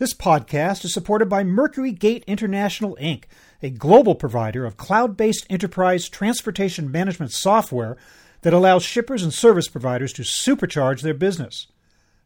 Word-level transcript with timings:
This 0.00 0.14
podcast 0.14 0.82
is 0.86 0.94
supported 0.94 1.28
by 1.28 1.44
Mercury 1.44 1.92
Gate 1.92 2.24
International 2.26 2.96
Inc., 2.98 3.24
a 3.62 3.68
global 3.68 4.14
provider 4.14 4.64
of 4.64 4.78
cloud 4.78 5.14
based 5.14 5.46
enterprise 5.50 6.08
transportation 6.08 6.90
management 6.90 7.32
software 7.32 7.98
that 8.40 8.54
allows 8.54 8.82
shippers 8.82 9.22
and 9.22 9.30
service 9.30 9.68
providers 9.68 10.14
to 10.14 10.22
supercharge 10.22 11.02
their 11.02 11.12
business. 11.12 11.66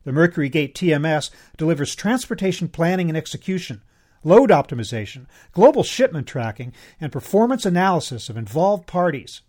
The 0.05 0.13
Mercury 0.13 0.49
Gate 0.49 0.77
TMS 0.77 1.31
delivers 1.57 1.97
transportation 1.97 2.69
planning 2.69 3.09
and 3.09 3.19
execution, 3.19 3.83
load 4.23 4.51
optimization, 4.51 5.27
global 5.51 5.83
shipment 5.83 6.29
tracking, 6.29 6.73
and 7.01 7.11
performance 7.11 7.67
analysis 7.67 8.29
of 8.29 8.37
involved 8.37 8.87
parties. 8.87 9.41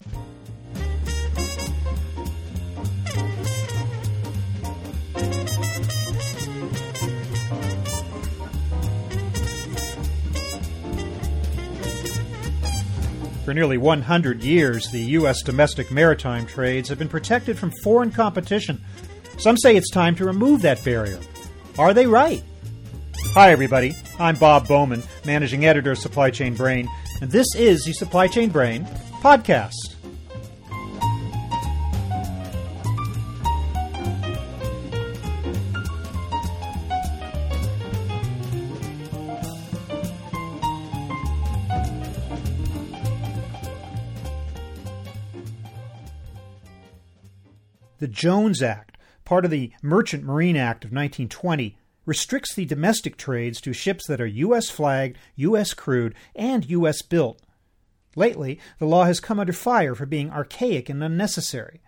For 13.45 13.53
nearly 13.53 13.77
100 13.77 14.41
years, 14.41 14.89
the 14.89 15.02
U.S. 15.02 15.41
domestic 15.41 15.91
maritime 15.91 16.45
trades 16.45 16.88
have 16.88 16.97
been 16.97 17.09
protected 17.09 17.59
from 17.59 17.73
foreign 17.84 18.09
competition. 18.09 18.81
Some 19.38 19.57
say 19.57 19.75
it's 19.75 19.89
time 19.89 20.15
to 20.15 20.25
remove 20.25 20.61
that 20.61 20.81
barrier. 20.84 21.20
Are 21.77 21.93
they 21.93 22.07
right? 22.07 22.41
Hi, 23.34 23.51
everybody. 23.51 23.95
I'm 24.18 24.37
Bob 24.37 24.68
Bowman, 24.70 25.03
managing 25.26 25.65
editor 25.65 25.91
of 25.91 25.98
Supply 25.98 26.29
Chain 26.29 26.55
Brain, 26.55 26.87
and 27.21 27.29
this 27.29 27.48
is 27.55 27.84
the 27.84 27.91
Supply 27.91 28.27
Chain 28.27 28.49
Brain 28.49 28.85
podcast. 29.21 29.96
The 48.04 48.09
Jones 48.09 48.62
Act, 48.62 48.98
part 49.23 49.46
of 49.46 49.51
the 49.51 49.71
Merchant 49.82 50.26
Marine 50.26 50.57
Act 50.57 50.84
of 50.84 50.91
1920, 50.91 51.77
restricts 52.05 52.54
the 52.54 52.65
domestic 52.65 53.15
trades 53.15 53.62
to 53.62 53.71
ships 53.71 54.07
that 54.07 54.20
are 54.20 54.26
U.S. 54.26 54.70
flagged, 54.70 55.18
U.S. 55.37 55.73
crewed, 55.73 56.13
and 56.35 56.70
U.S. 56.70 57.01
built. 57.01 57.41
Lately, 58.18 58.59
the 58.77 58.85
law 58.85 59.05
has 59.05 59.21
come 59.21 59.40
under 59.40 59.54
fire 59.54 59.96
for 59.96 60.05
being 60.05 60.29
archaic 60.29 60.90
and 60.90 61.01
unnecessary. 61.01 61.79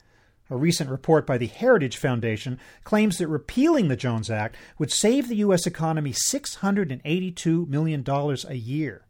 A 0.50 0.56
recent 0.56 0.90
report 0.90 1.28
by 1.28 1.38
the 1.38 1.48
Heritage 1.48 1.98
Foundation 1.98 2.62
claims 2.86 3.18
that 3.18 3.28
repealing 3.28 3.90
the 3.90 3.98
Jones 3.98 4.30
Act 4.30 4.56
would 4.80 4.94
save 4.94 5.28
the 5.28 5.36
U.S. 5.36 5.68
economy 5.68 6.14
$682 6.14 7.68
million 7.68 8.06
a 8.08 8.56
year. 8.56 9.06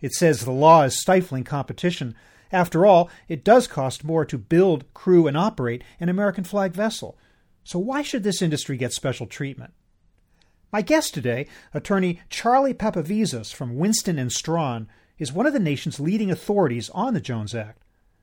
It 0.00 0.12
says 0.12 0.40
the 0.40 0.50
law 0.50 0.82
is 0.82 1.00
stifling 1.00 1.44
competition. 1.44 2.16
After 2.52 2.84
all, 2.84 3.10
it 3.28 3.44
does 3.44 3.66
cost 3.66 4.04
more 4.04 4.26
to 4.26 4.36
build, 4.36 4.92
crew, 4.92 5.26
and 5.26 5.36
operate 5.36 5.82
an 5.98 6.10
American 6.10 6.44
flag 6.44 6.72
vessel. 6.72 7.18
So 7.64 7.78
why 7.78 8.02
should 8.02 8.22
this 8.22 8.42
industry 8.42 8.76
get 8.76 8.92
special 8.92 9.26
treatment? 9.26 9.72
My 10.70 10.82
guest 10.82 11.14
today, 11.14 11.46
attorney 11.72 12.20
Charlie 12.28 12.74
Papavizas 12.74 13.52
from 13.52 13.76
Winston 13.76 14.18
and 14.18 14.30
Strawn, 14.30 14.88
is 15.18 15.32
one 15.32 15.46
of 15.46 15.52
the 15.52 15.60
nation's 15.60 16.00
leading 16.00 16.30
authorities 16.30 16.90
on 16.90 17.14
the 17.14 17.20
Jones 17.20 17.54
Act. 17.54 17.82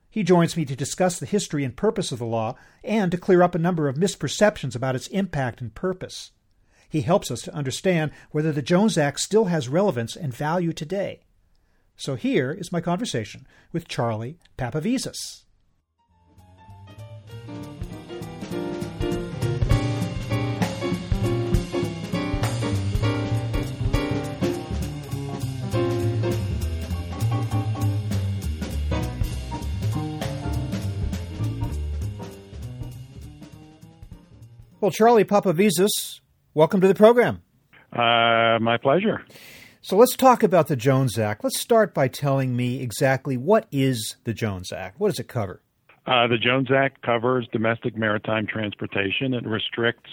He 0.09 0.23
joins 0.23 0.57
me 0.57 0.66
to 0.66 0.75
discuss 0.75 1.19
the 1.19 1.28
history 1.28 1.63
and 1.63 1.75
purpose 1.75 2.12
of 2.12 2.19
the 2.19 2.25
law 2.25 2.56
and 2.84 3.12
to 3.12 3.18
clear 3.18 3.44
up 3.44 3.53
a 3.53 3.59
number 3.59 3.88
of 3.88 3.95
misperceptions 3.95 4.75
about 4.75 4.95
its 4.95 5.07
impact 5.07 5.62
and 5.62 5.73
purpose. 5.73 6.31
He 6.89 7.01
helps 7.01 7.29
us 7.29 7.44
to 7.44 7.53
understand 7.53 8.12
whether 8.31 8.51
the 8.51 8.63
Jones 8.63 8.97
Act 8.97 9.19
still 9.19 9.45
has 9.45 9.69
relevance 9.69 10.16
and 10.16 10.34
value 10.34 10.73
today. 10.73 11.22
So 12.00 12.16
here 12.16 12.54
is 12.54 12.72
my 12.72 12.80
conversation 12.80 13.46
with 13.74 13.90
Charlie 13.90 14.38
Papavizas. 14.58 15.44
Well, 34.80 34.92
Charlie 34.92 35.26
Papavizas, 35.26 36.22
welcome 36.54 36.80
to 36.80 36.88
the 36.88 36.96
program. 36.96 37.42
Uh, 37.92 38.58
my 38.62 38.78
pleasure. 38.81 39.26
So 39.81 39.95
let's 39.95 40.17
talk 40.17 40.44
about 40.44 40.67
the 40.67 40.75
Jones 40.75 41.17
Act. 41.17 41.41
Let's 41.41 41.59
start 41.59 41.94
by 41.94 42.09
telling 42.09 42.53
me 42.53 42.81
exactly 42.81 43.38
what 43.38 43.66
is 43.72 44.17
the 44.25 44.34
Jones 44.34 44.73
Act? 44.73 45.00
What 45.00 45.07
does 45.09 45.19
it 45.19 45.29
cover? 45.29 45.62
Uh, 46.06 46.28
the 46.28 46.38
Jones 46.38 46.69
Act 46.69 47.01
covers 47.01 47.47
domestic 47.53 47.95
maritime 47.95 48.45
transportation. 48.45 49.34
It 49.34 49.45
restricts 49.45 50.09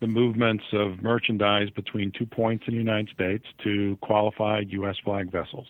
the 0.00 0.06
movements 0.06 0.64
of 0.72 1.02
merchandise 1.02 1.68
between 1.70 2.12
two 2.18 2.24
points 2.24 2.64
in 2.66 2.74
the 2.74 2.78
United 2.78 3.10
States 3.14 3.44
to 3.64 3.98
qualified 4.00 4.70
U.S. 4.70 4.96
flag 5.04 5.30
vessels. 5.30 5.66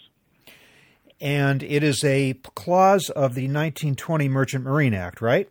And 1.21 1.63
it 1.65 1.83
is 1.83 2.05
a 2.05 2.35
clause 2.55 3.11
of 3.11 3.35
the 3.35 3.49
1920 3.49 4.29
Merchant 4.29 4.65
Marine 4.65 4.95
Act, 4.95 5.21
right? 5.21 5.49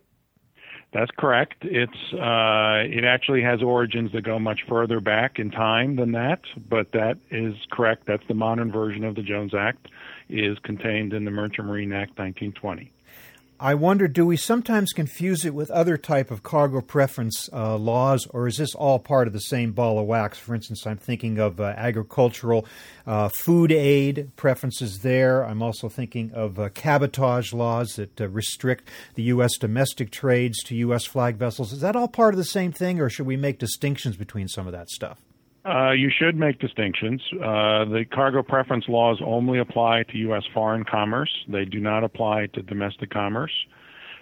That's 0.94 1.10
correct. 1.18 1.56
It's 1.62 2.12
uh, 2.12 2.86
it 2.86 3.04
actually 3.04 3.42
has 3.42 3.60
origins 3.60 4.12
that 4.12 4.22
go 4.22 4.38
much 4.38 4.60
further 4.68 5.00
back 5.00 5.40
in 5.40 5.50
time 5.50 5.96
than 5.96 6.12
that, 6.12 6.40
but 6.70 6.92
that 6.92 7.18
is 7.32 7.56
correct. 7.72 8.04
That's 8.06 8.22
the 8.28 8.34
modern 8.34 8.70
version 8.70 9.02
of 9.02 9.16
the 9.16 9.22
Jones 9.22 9.54
Act, 9.54 9.88
is 10.28 10.56
contained 10.60 11.12
in 11.12 11.24
the 11.24 11.32
Merchant 11.32 11.66
Marine 11.66 11.92
Act 11.92 12.16
1920. 12.16 12.92
I 13.64 13.72
wonder, 13.72 14.08
do 14.08 14.26
we 14.26 14.36
sometimes 14.36 14.92
confuse 14.92 15.46
it 15.46 15.54
with 15.54 15.70
other 15.70 15.96
type 15.96 16.30
of 16.30 16.42
cargo 16.42 16.82
preference 16.82 17.48
uh, 17.50 17.78
laws, 17.78 18.26
or 18.26 18.46
is 18.46 18.58
this 18.58 18.74
all 18.74 18.98
part 18.98 19.26
of 19.26 19.32
the 19.32 19.40
same 19.40 19.72
ball 19.72 19.98
of 19.98 20.04
wax? 20.04 20.38
For 20.38 20.54
instance, 20.54 20.86
I'm 20.86 20.98
thinking 20.98 21.38
of 21.38 21.58
uh, 21.58 21.72
agricultural 21.74 22.66
uh, 23.06 23.30
food 23.30 23.72
aid 23.72 24.32
preferences 24.36 24.98
there. 24.98 25.46
I'm 25.46 25.62
also 25.62 25.88
thinking 25.88 26.30
of 26.34 26.58
uh, 26.58 26.68
cabotage 26.74 27.54
laws 27.54 27.96
that 27.96 28.20
uh, 28.20 28.28
restrict 28.28 28.90
the 29.14 29.22
U.S. 29.22 29.56
domestic 29.56 30.10
trades 30.10 30.62
to 30.64 30.76
U.S. 30.76 31.06
flag 31.06 31.36
vessels. 31.36 31.72
Is 31.72 31.80
that 31.80 31.96
all 31.96 32.06
part 32.06 32.34
of 32.34 32.38
the 32.38 32.44
same 32.44 32.70
thing, 32.70 33.00
or 33.00 33.08
should 33.08 33.24
we 33.24 33.38
make 33.38 33.58
distinctions 33.58 34.18
between 34.18 34.46
some 34.46 34.66
of 34.66 34.74
that 34.74 34.90
stuff? 34.90 35.23
Uh, 35.66 35.92
you 35.92 36.10
should 36.10 36.36
make 36.36 36.58
distinctions. 36.58 37.22
Uh, 37.32 37.86
the 37.86 38.04
cargo 38.12 38.42
preference 38.42 38.84
laws 38.86 39.18
only 39.24 39.58
apply 39.58 40.02
to 40.02 40.18
U.S. 40.18 40.42
foreign 40.52 40.84
commerce. 40.84 41.30
They 41.48 41.64
do 41.64 41.80
not 41.80 42.04
apply 42.04 42.48
to 42.48 42.62
domestic 42.62 43.10
commerce. 43.10 43.52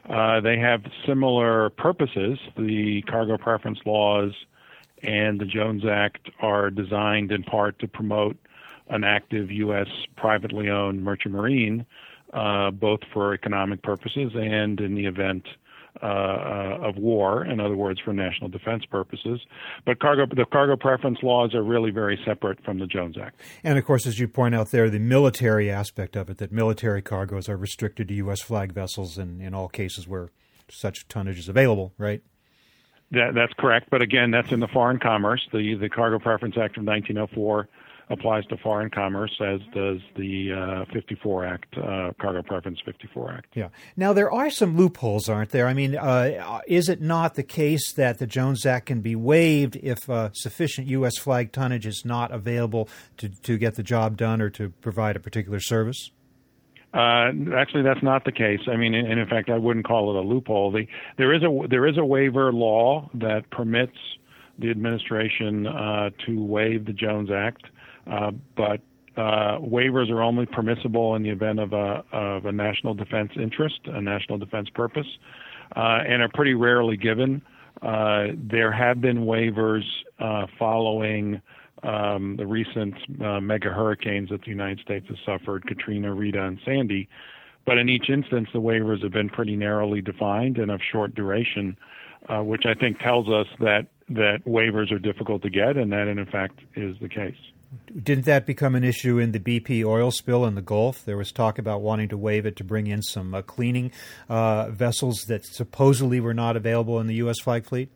Uh, 0.08 0.40
they 0.40 0.58
have 0.58 0.82
similar 1.06 1.70
purposes. 1.70 2.38
The 2.56 3.02
cargo 3.02 3.38
preference 3.38 3.80
laws 3.84 4.32
and 5.02 5.40
the 5.40 5.44
Jones 5.44 5.82
Act 5.84 6.30
are 6.40 6.70
designed 6.70 7.32
in 7.32 7.42
part 7.42 7.78
to 7.80 7.88
promote 7.88 8.36
an 8.88 9.02
active 9.02 9.50
U.S. 9.50 9.88
privately 10.16 10.70
owned 10.70 11.02
merchant 11.02 11.34
marine, 11.34 11.84
uh, 12.32 12.70
both 12.70 13.00
for 13.12 13.34
economic 13.34 13.82
purposes 13.82 14.32
and 14.34 14.80
in 14.80 14.94
the 14.94 15.06
event 15.06 15.46
uh, 16.00 16.06
uh, 16.06 16.78
of 16.88 16.96
war, 16.96 17.44
in 17.44 17.60
other 17.60 17.76
words, 17.76 18.00
for 18.00 18.14
national 18.14 18.48
defense 18.48 18.84
purposes. 18.86 19.40
But 19.84 20.00
cargo, 20.00 20.24
the 20.26 20.46
cargo 20.46 20.74
preference 20.74 21.18
laws 21.22 21.54
are 21.54 21.62
really 21.62 21.90
very 21.90 22.18
separate 22.24 22.64
from 22.64 22.78
the 22.78 22.86
Jones 22.86 23.16
Act. 23.20 23.38
And 23.62 23.78
of 23.78 23.84
course, 23.84 24.06
as 24.06 24.18
you 24.18 24.26
point 24.26 24.54
out 24.54 24.70
there, 24.70 24.88
the 24.88 24.98
military 24.98 25.70
aspect 25.70 26.16
of 26.16 26.30
it, 26.30 26.38
that 26.38 26.50
military 26.50 27.02
cargoes 27.02 27.48
are 27.48 27.58
restricted 27.58 28.08
to 28.08 28.14
U.S. 28.14 28.40
flag 28.40 28.72
vessels 28.72 29.18
in, 29.18 29.42
in 29.42 29.52
all 29.54 29.68
cases 29.68 30.08
where 30.08 30.30
such 30.70 31.06
tonnage 31.08 31.38
is 31.38 31.48
available, 31.48 31.92
right? 31.98 32.22
That, 33.10 33.32
that's 33.34 33.52
correct. 33.58 33.90
But 33.90 34.00
again, 34.00 34.30
that's 34.30 34.50
in 34.50 34.60
the 34.60 34.68
Foreign 34.68 34.98
Commerce. 34.98 35.46
The, 35.52 35.74
the 35.74 35.90
Cargo 35.90 36.18
Preference 36.18 36.54
Act 36.56 36.78
of 36.78 36.84
1904 36.84 37.68
applies 38.12 38.44
to 38.46 38.56
foreign 38.58 38.90
commerce, 38.90 39.32
as 39.40 39.60
does 39.74 39.98
the 40.16 40.84
uh, 40.88 40.92
54 40.92 41.46
Act, 41.46 41.78
uh, 41.78 42.12
Cargo 42.20 42.42
Preference 42.42 42.78
54 42.84 43.32
Act. 43.32 43.46
Yeah. 43.54 43.68
Now, 43.96 44.12
there 44.12 44.30
are 44.30 44.50
some 44.50 44.76
loopholes, 44.76 45.28
aren't 45.28 45.50
there? 45.50 45.66
I 45.66 45.74
mean, 45.74 45.96
uh, 45.96 46.60
is 46.66 46.88
it 46.88 47.00
not 47.00 47.34
the 47.34 47.42
case 47.42 47.92
that 47.94 48.18
the 48.18 48.26
Jones 48.26 48.66
Act 48.66 48.86
can 48.86 49.00
be 49.00 49.16
waived 49.16 49.76
if 49.76 50.08
uh, 50.08 50.30
sufficient 50.32 50.86
U.S. 50.88 51.18
flag 51.18 51.52
tonnage 51.52 51.86
is 51.86 52.02
not 52.04 52.30
available 52.30 52.88
to, 53.16 53.28
to 53.28 53.56
get 53.56 53.74
the 53.74 53.82
job 53.82 54.16
done 54.16 54.40
or 54.40 54.50
to 54.50 54.68
provide 54.68 55.16
a 55.16 55.20
particular 55.20 55.60
service? 55.60 56.10
Uh, 56.94 57.32
actually, 57.56 57.82
that's 57.82 58.02
not 58.02 58.26
the 58.26 58.32
case. 58.32 58.60
I 58.70 58.76
mean, 58.76 58.94
and 58.94 59.18
in 59.18 59.26
fact, 59.26 59.48
I 59.48 59.56
wouldn't 59.56 59.86
call 59.86 60.10
it 60.10 60.22
a 60.22 60.26
loophole. 60.28 60.70
The, 60.70 60.86
there 61.16 61.32
is 61.32 61.42
a 61.42 61.66
there 61.70 61.86
is 61.86 61.96
a 61.96 62.04
waiver 62.04 62.52
law 62.52 63.08
that 63.14 63.48
permits 63.50 63.96
the 64.58 64.70
administration 64.70 65.66
uh, 65.66 66.10
to 66.26 66.44
waive 66.44 66.84
the 66.84 66.92
Jones 66.92 67.30
Act, 67.30 67.64
but 68.06 68.80
uh, 69.16 69.58
waivers 69.58 70.10
are 70.10 70.22
only 70.22 70.46
permissible 70.46 71.14
in 71.16 71.22
the 71.22 71.28
event 71.30 71.58
of 71.58 71.72
a 71.72 72.02
of 72.12 72.46
a 72.46 72.52
national 72.52 72.94
defense 72.94 73.30
interest, 73.36 73.80
a 73.86 74.00
national 74.00 74.38
defense 74.38 74.68
purpose, 74.74 75.06
uh, 75.76 76.00
and 76.06 76.22
are 76.22 76.30
pretty 76.32 76.54
rarely 76.54 76.96
given. 76.96 77.42
Uh, 77.82 78.28
there 78.36 78.72
have 78.72 79.00
been 79.00 79.18
waivers 79.18 79.82
following 80.58 81.40
um, 81.82 82.36
the 82.36 82.46
recent 82.46 82.94
uh, 83.22 83.40
mega 83.40 83.70
hurricanes 83.70 84.30
that 84.30 84.42
the 84.42 84.48
United 84.48 84.80
States 84.80 85.06
has 85.08 85.18
suffered, 85.26 85.66
Katrina, 85.66 86.12
Rita, 86.14 86.42
and 86.42 86.58
Sandy. 86.64 87.08
But 87.64 87.78
in 87.78 87.88
each 87.88 88.08
instance, 88.08 88.48
the 88.52 88.60
waivers 88.60 89.02
have 89.02 89.12
been 89.12 89.28
pretty 89.28 89.56
narrowly 89.56 90.00
defined 90.00 90.58
and 90.58 90.70
of 90.70 90.80
short 90.90 91.14
duration, 91.14 91.76
uh, 92.28 92.42
which 92.42 92.66
I 92.66 92.74
think 92.74 92.98
tells 92.98 93.28
us 93.28 93.46
that 93.60 93.86
that 94.08 94.44
waivers 94.46 94.92
are 94.92 94.98
difficult 94.98 95.42
to 95.42 95.50
get, 95.50 95.76
and 95.76 95.90
that 95.92 96.06
in 96.08 96.24
fact 96.26 96.60
is 96.76 96.96
the 97.00 97.08
case. 97.08 97.51
Didn't 98.02 98.26
that 98.26 98.44
become 98.44 98.74
an 98.74 98.84
issue 98.84 99.18
in 99.18 99.32
the 99.32 99.40
BP 99.40 99.84
oil 99.84 100.10
spill 100.10 100.44
in 100.44 100.54
the 100.54 100.62
Gulf? 100.62 101.04
There 101.04 101.16
was 101.16 101.32
talk 101.32 101.58
about 101.58 101.80
wanting 101.80 102.08
to 102.10 102.18
waive 102.18 102.44
it 102.44 102.56
to 102.56 102.64
bring 102.64 102.86
in 102.86 103.02
some 103.02 103.34
uh, 103.34 103.42
cleaning 103.42 103.92
uh, 104.28 104.70
vessels 104.70 105.24
that 105.28 105.44
supposedly 105.44 106.20
were 106.20 106.34
not 106.34 106.56
available 106.56 107.00
in 107.00 107.06
the 107.06 107.14
U.S. 107.16 107.38
flag 107.40 107.64
fleet. 107.64 107.88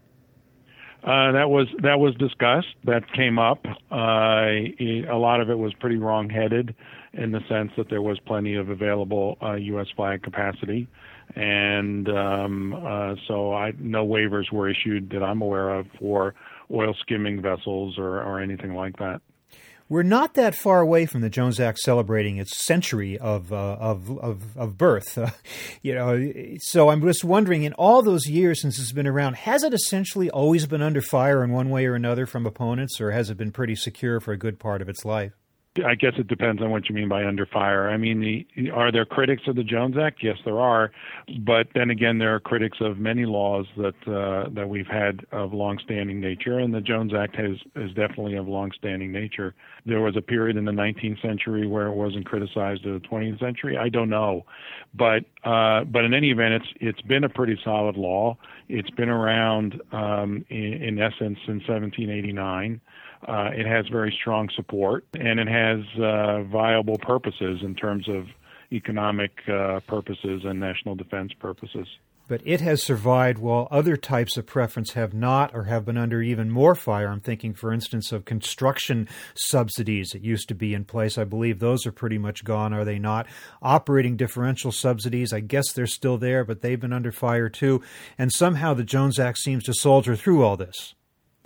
Uh, 1.02 1.32
that 1.32 1.50
was 1.50 1.68
that 1.82 2.00
was 2.00 2.14
discussed. 2.16 2.74
That 2.84 3.02
came 3.12 3.38
up. 3.38 3.64
Uh, 3.92 4.72
a 5.08 5.16
lot 5.16 5.40
of 5.40 5.50
it 5.50 5.58
was 5.58 5.72
pretty 5.74 5.98
wrong-headed, 5.98 6.74
in 7.12 7.32
the 7.32 7.40
sense 7.48 7.70
that 7.76 7.88
there 7.88 8.02
was 8.02 8.18
plenty 8.20 8.54
of 8.54 8.70
available 8.70 9.38
uh, 9.42 9.54
U.S. 9.54 9.86
flag 9.94 10.22
capacity, 10.22 10.88
and 11.34 12.08
um, 12.08 12.74
uh, 12.74 13.14
so 13.28 13.52
I, 13.52 13.72
no 13.78 14.06
waivers 14.06 14.50
were 14.50 14.68
issued 14.68 15.10
that 15.10 15.22
I'm 15.22 15.42
aware 15.42 15.70
of 15.74 15.86
for 15.98 16.34
oil 16.72 16.94
skimming 17.02 17.40
vessels 17.40 17.98
or, 17.98 18.22
or 18.22 18.40
anything 18.40 18.74
like 18.74 18.96
that. 18.98 19.20
We're 19.88 20.02
not 20.02 20.34
that 20.34 20.56
far 20.56 20.80
away 20.80 21.06
from 21.06 21.20
the 21.20 21.30
Jones 21.30 21.60
Act 21.60 21.78
celebrating 21.78 22.38
its 22.38 22.56
century 22.56 23.16
of 23.18 23.52
uh, 23.52 23.76
of, 23.78 24.18
of, 24.18 24.56
of 24.56 24.76
birth, 24.76 25.16
uh, 25.16 25.30
you 25.82 25.94
know. 25.94 26.32
So 26.58 26.88
I'm 26.88 27.00
just 27.02 27.22
wondering, 27.22 27.62
in 27.62 27.72
all 27.74 28.02
those 28.02 28.26
years 28.26 28.62
since 28.62 28.80
it's 28.80 28.90
been 28.90 29.06
around, 29.06 29.36
has 29.36 29.62
it 29.62 29.72
essentially 29.72 30.28
always 30.28 30.66
been 30.66 30.82
under 30.82 31.00
fire 31.00 31.44
in 31.44 31.52
one 31.52 31.70
way 31.70 31.86
or 31.86 31.94
another 31.94 32.26
from 32.26 32.46
opponents, 32.46 33.00
or 33.00 33.12
has 33.12 33.30
it 33.30 33.36
been 33.36 33.52
pretty 33.52 33.76
secure 33.76 34.18
for 34.18 34.32
a 34.32 34.36
good 34.36 34.58
part 34.58 34.82
of 34.82 34.88
its 34.88 35.04
life? 35.04 35.32
I 35.84 35.94
guess 35.94 36.12
it 36.18 36.28
depends 36.28 36.62
on 36.62 36.70
what 36.70 36.88
you 36.88 36.94
mean 36.94 37.08
by 37.08 37.24
under 37.24 37.46
fire. 37.46 37.90
I 37.90 37.96
mean, 37.96 38.20
the, 38.20 38.70
are 38.70 38.90
there 38.90 39.04
critics 39.04 39.42
of 39.46 39.56
the 39.56 39.64
Jones 39.64 39.96
Act? 39.98 40.22
Yes, 40.22 40.36
there 40.44 40.60
are. 40.60 40.90
But 41.40 41.68
then 41.74 41.90
again, 41.90 42.18
there 42.18 42.34
are 42.34 42.40
critics 42.40 42.78
of 42.80 42.98
many 42.98 43.24
laws 43.26 43.66
that 43.76 43.94
uh, 44.06 44.48
that 44.50 44.68
we've 44.68 44.86
had 44.86 45.26
of 45.32 45.52
longstanding 45.52 46.20
nature, 46.20 46.58
and 46.58 46.74
the 46.74 46.80
Jones 46.80 47.12
Act 47.14 47.36
has 47.36 47.56
is 47.74 47.92
definitely 47.94 48.36
of 48.36 48.48
longstanding 48.48 49.12
nature. 49.12 49.54
There 49.84 50.00
was 50.00 50.16
a 50.16 50.22
period 50.22 50.56
in 50.56 50.64
the 50.64 50.72
19th 50.72 51.20
century 51.22 51.66
where 51.66 51.86
it 51.86 51.94
wasn't 51.94 52.26
criticized 52.26 52.84
in 52.84 52.94
the 52.94 53.00
20th 53.00 53.40
century. 53.40 53.76
I 53.76 53.88
don't 53.88 54.10
know, 54.10 54.44
but 54.94 55.24
uh, 55.44 55.84
but 55.84 56.04
in 56.04 56.14
any 56.14 56.30
event, 56.30 56.54
it's 56.54 56.68
it's 56.80 57.02
been 57.02 57.24
a 57.24 57.28
pretty 57.28 57.58
solid 57.64 57.96
law. 57.96 58.36
It's 58.68 58.90
been 58.90 59.08
around 59.08 59.80
um, 59.92 60.44
in, 60.48 60.82
in 60.82 60.98
essence 60.98 61.38
since 61.46 61.66
1789. 61.68 62.80
Uh, 63.26 63.50
it 63.52 63.66
has 63.66 63.86
very 63.88 64.16
strong 64.20 64.48
support, 64.54 65.04
and 65.18 65.40
it 65.40 65.48
has 65.48 65.80
uh, 66.00 66.42
viable 66.44 66.98
purposes 66.98 67.60
in 67.62 67.74
terms 67.74 68.08
of 68.08 68.26
economic 68.72 69.32
uh, 69.48 69.80
purposes 69.86 70.42
and 70.44 70.58
national 70.58 70.94
defense 70.94 71.32
purposes. 71.38 71.86
But 72.28 72.42
it 72.44 72.60
has 72.60 72.82
survived 72.82 73.38
while 73.38 73.68
other 73.70 73.96
types 73.96 74.36
of 74.36 74.46
preference 74.46 74.94
have 74.94 75.14
not 75.14 75.54
or 75.54 75.64
have 75.64 75.84
been 75.84 75.96
under 75.96 76.20
even 76.20 76.50
more 76.50 76.74
fire. 76.74 77.08
I'm 77.08 77.20
thinking, 77.20 77.54
for 77.54 77.72
instance, 77.72 78.10
of 78.10 78.24
construction 78.24 79.08
subsidies 79.36 80.08
that 80.08 80.24
used 80.24 80.48
to 80.48 80.54
be 80.56 80.74
in 80.74 80.84
place. 80.84 81.18
I 81.18 81.24
believe 81.24 81.60
those 81.60 81.86
are 81.86 81.92
pretty 81.92 82.18
much 82.18 82.42
gone, 82.42 82.72
are 82.72 82.84
they 82.84 82.98
not? 82.98 83.28
Operating 83.62 84.16
differential 84.16 84.72
subsidies, 84.72 85.32
I 85.32 85.38
guess 85.38 85.72
they're 85.72 85.86
still 85.86 86.18
there, 86.18 86.44
but 86.44 86.62
they've 86.62 86.80
been 86.80 86.92
under 86.92 87.12
fire 87.12 87.48
too. 87.48 87.80
And 88.18 88.32
somehow 88.32 88.74
the 88.74 88.82
Jones 88.82 89.20
Act 89.20 89.38
seems 89.38 89.62
to 89.64 89.74
soldier 89.74 90.16
through 90.16 90.42
all 90.42 90.56
this 90.56 90.95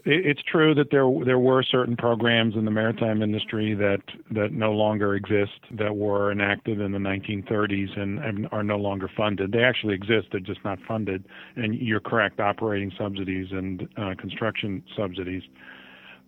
it's 0.05 0.43
true 0.43 0.75
that 0.75 0.91
there 0.91 1.08
there 1.25 1.38
were 1.38 1.62
certain 1.62 1.97
programs 1.97 2.55
in 2.55 2.64
the 2.64 2.70
maritime 2.70 3.23
industry 3.23 3.75
that 3.75 4.00
that 4.31 4.52
no 4.52 4.73
longer 4.73 5.14
exist 5.14 5.61
that 5.73 5.97
were 5.97 6.32
enacted 6.32 6.81
in 6.81 6.93
the 6.93 6.99
1930s 6.99 7.99
and, 7.99 8.19
and, 8.19 8.49
are 8.52 8.62
no 8.62 8.76
longer 8.76 9.11
funded. 9.17 9.52
They 9.52 9.62
actually 9.62 9.94
exist; 9.94 10.29
they're 10.32 10.41
just 10.41 10.64
not 10.64 10.79
funded. 10.87 11.25
And 11.56 11.75
you're 11.75 12.00
correct, 12.00 12.41
operating 12.41 12.93
subsidies 12.99 13.49
and 13.50 13.88
uh, 13.97 14.14
construction 14.19 14.82
subsidies. 14.97 15.43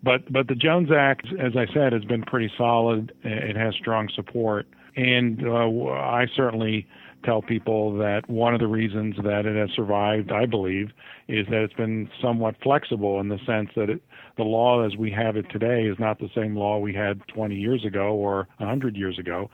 But 0.02 0.32
but 0.32 0.48
the 0.48 0.54
Jones 0.54 0.90
Act, 0.90 1.26
as 1.38 1.52
I 1.56 1.66
said, 1.72 1.92
has 1.92 2.04
been 2.04 2.22
pretty 2.22 2.50
solid. 2.56 3.12
It 3.22 3.56
has 3.56 3.74
strong 3.74 4.08
support, 4.14 4.66
and 4.96 5.46
uh, 5.46 5.88
I 5.90 6.26
certainly 6.34 6.86
tell 7.24 7.42
people 7.42 7.96
that 7.98 8.28
one 8.28 8.54
of 8.54 8.60
the 8.60 8.66
reasons 8.66 9.16
that 9.22 9.46
it 9.46 9.56
has 9.56 9.70
survived, 9.74 10.32
I 10.32 10.46
believe, 10.46 10.90
is 11.28 11.46
that 11.46 11.62
it's 11.62 11.74
been 11.74 12.10
somewhat 12.20 12.56
flexible 12.62 13.20
in 13.20 13.28
the 13.28 13.38
sense 13.46 13.70
that 13.76 13.90
it, 13.90 14.02
the 14.36 14.44
law 14.44 14.84
as 14.84 14.96
we 14.96 15.10
have 15.10 15.36
it 15.36 15.48
today 15.50 15.84
is 15.84 15.98
not 15.98 16.18
the 16.18 16.30
same 16.34 16.56
law 16.56 16.78
we 16.78 16.94
had 16.94 17.26
20 17.28 17.54
years 17.54 17.84
ago 17.84 18.14
or 18.14 18.48
100 18.58 18.96
years 18.96 19.18
ago. 19.18 19.50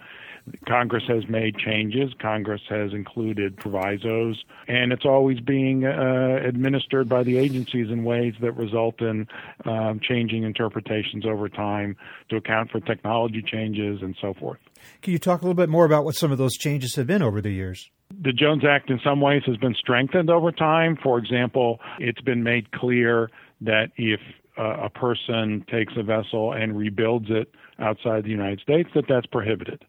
Congress 0.66 1.04
has 1.08 1.28
made 1.28 1.56
changes. 1.56 2.12
Congress 2.20 2.62
has 2.68 2.92
included 2.92 3.56
provisos, 3.56 4.42
and 4.66 4.92
it's 4.92 5.04
always 5.04 5.40
being 5.40 5.84
uh, 5.84 6.40
administered 6.42 7.08
by 7.08 7.22
the 7.22 7.36
agencies 7.36 7.90
in 7.90 8.04
ways 8.04 8.34
that 8.40 8.52
result 8.52 9.00
in 9.00 9.26
um, 9.64 10.00
changing 10.00 10.44
interpretations 10.44 11.26
over 11.26 11.48
time 11.48 11.96
to 12.30 12.36
account 12.36 12.70
for 12.70 12.80
technology 12.80 13.42
changes 13.42 14.00
and 14.02 14.16
so 14.20 14.34
forth. 14.34 14.58
Can 15.02 15.12
you 15.12 15.18
talk 15.18 15.40
a 15.40 15.44
little 15.44 15.54
bit 15.54 15.68
more 15.68 15.84
about 15.84 16.04
what 16.04 16.14
some 16.14 16.32
of 16.32 16.38
those 16.38 16.56
changes 16.56 16.96
have 16.96 17.06
been 17.06 17.22
over 17.22 17.40
the 17.40 17.50
years? 17.50 17.90
The 18.22 18.32
Jones 18.32 18.64
Act, 18.68 18.90
in 18.90 19.00
some 19.04 19.20
ways, 19.20 19.42
has 19.46 19.56
been 19.58 19.74
strengthened 19.74 20.30
over 20.30 20.50
time. 20.50 20.98
For 21.02 21.18
example, 21.18 21.78
it's 21.98 22.20
been 22.20 22.42
made 22.42 22.72
clear 22.72 23.30
that 23.60 23.88
if 23.96 24.20
uh, 24.58 24.84
a 24.84 24.90
person 24.90 25.64
takes 25.70 25.92
a 25.96 26.02
vessel 26.02 26.52
and 26.52 26.76
rebuilds 26.76 27.26
it 27.28 27.52
outside 27.78 28.24
the 28.24 28.30
United 28.30 28.60
States, 28.60 28.88
that 28.94 29.04
that's 29.08 29.26
prohibited. 29.26 29.84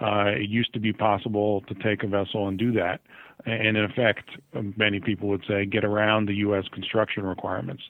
Uh, 0.00 0.26
it 0.26 0.48
used 0.48 0.72
to 0.74 0.80
be 0.80 0.92
possible 0.92 1.60
to 1.62 1.74
take 1.74 2.02
a 2.02 2.08
vessel 2.08 2.48
and 2.48 2.58
do 2.58 2.72
that, 2.72 3.00
and 3.46 3.76
in 3.76 3.84
effect, 3.84 4.28
many 4.76 4.98
people 4.98 5.28
would 5.28 5.44
say 5.46 5.64
get 5.64 5.84
around 5.84 6.26
the 6.26 6.34
U.S. 6.36 6.64
construction 6.72 7.24
requirements. 7.24 7.82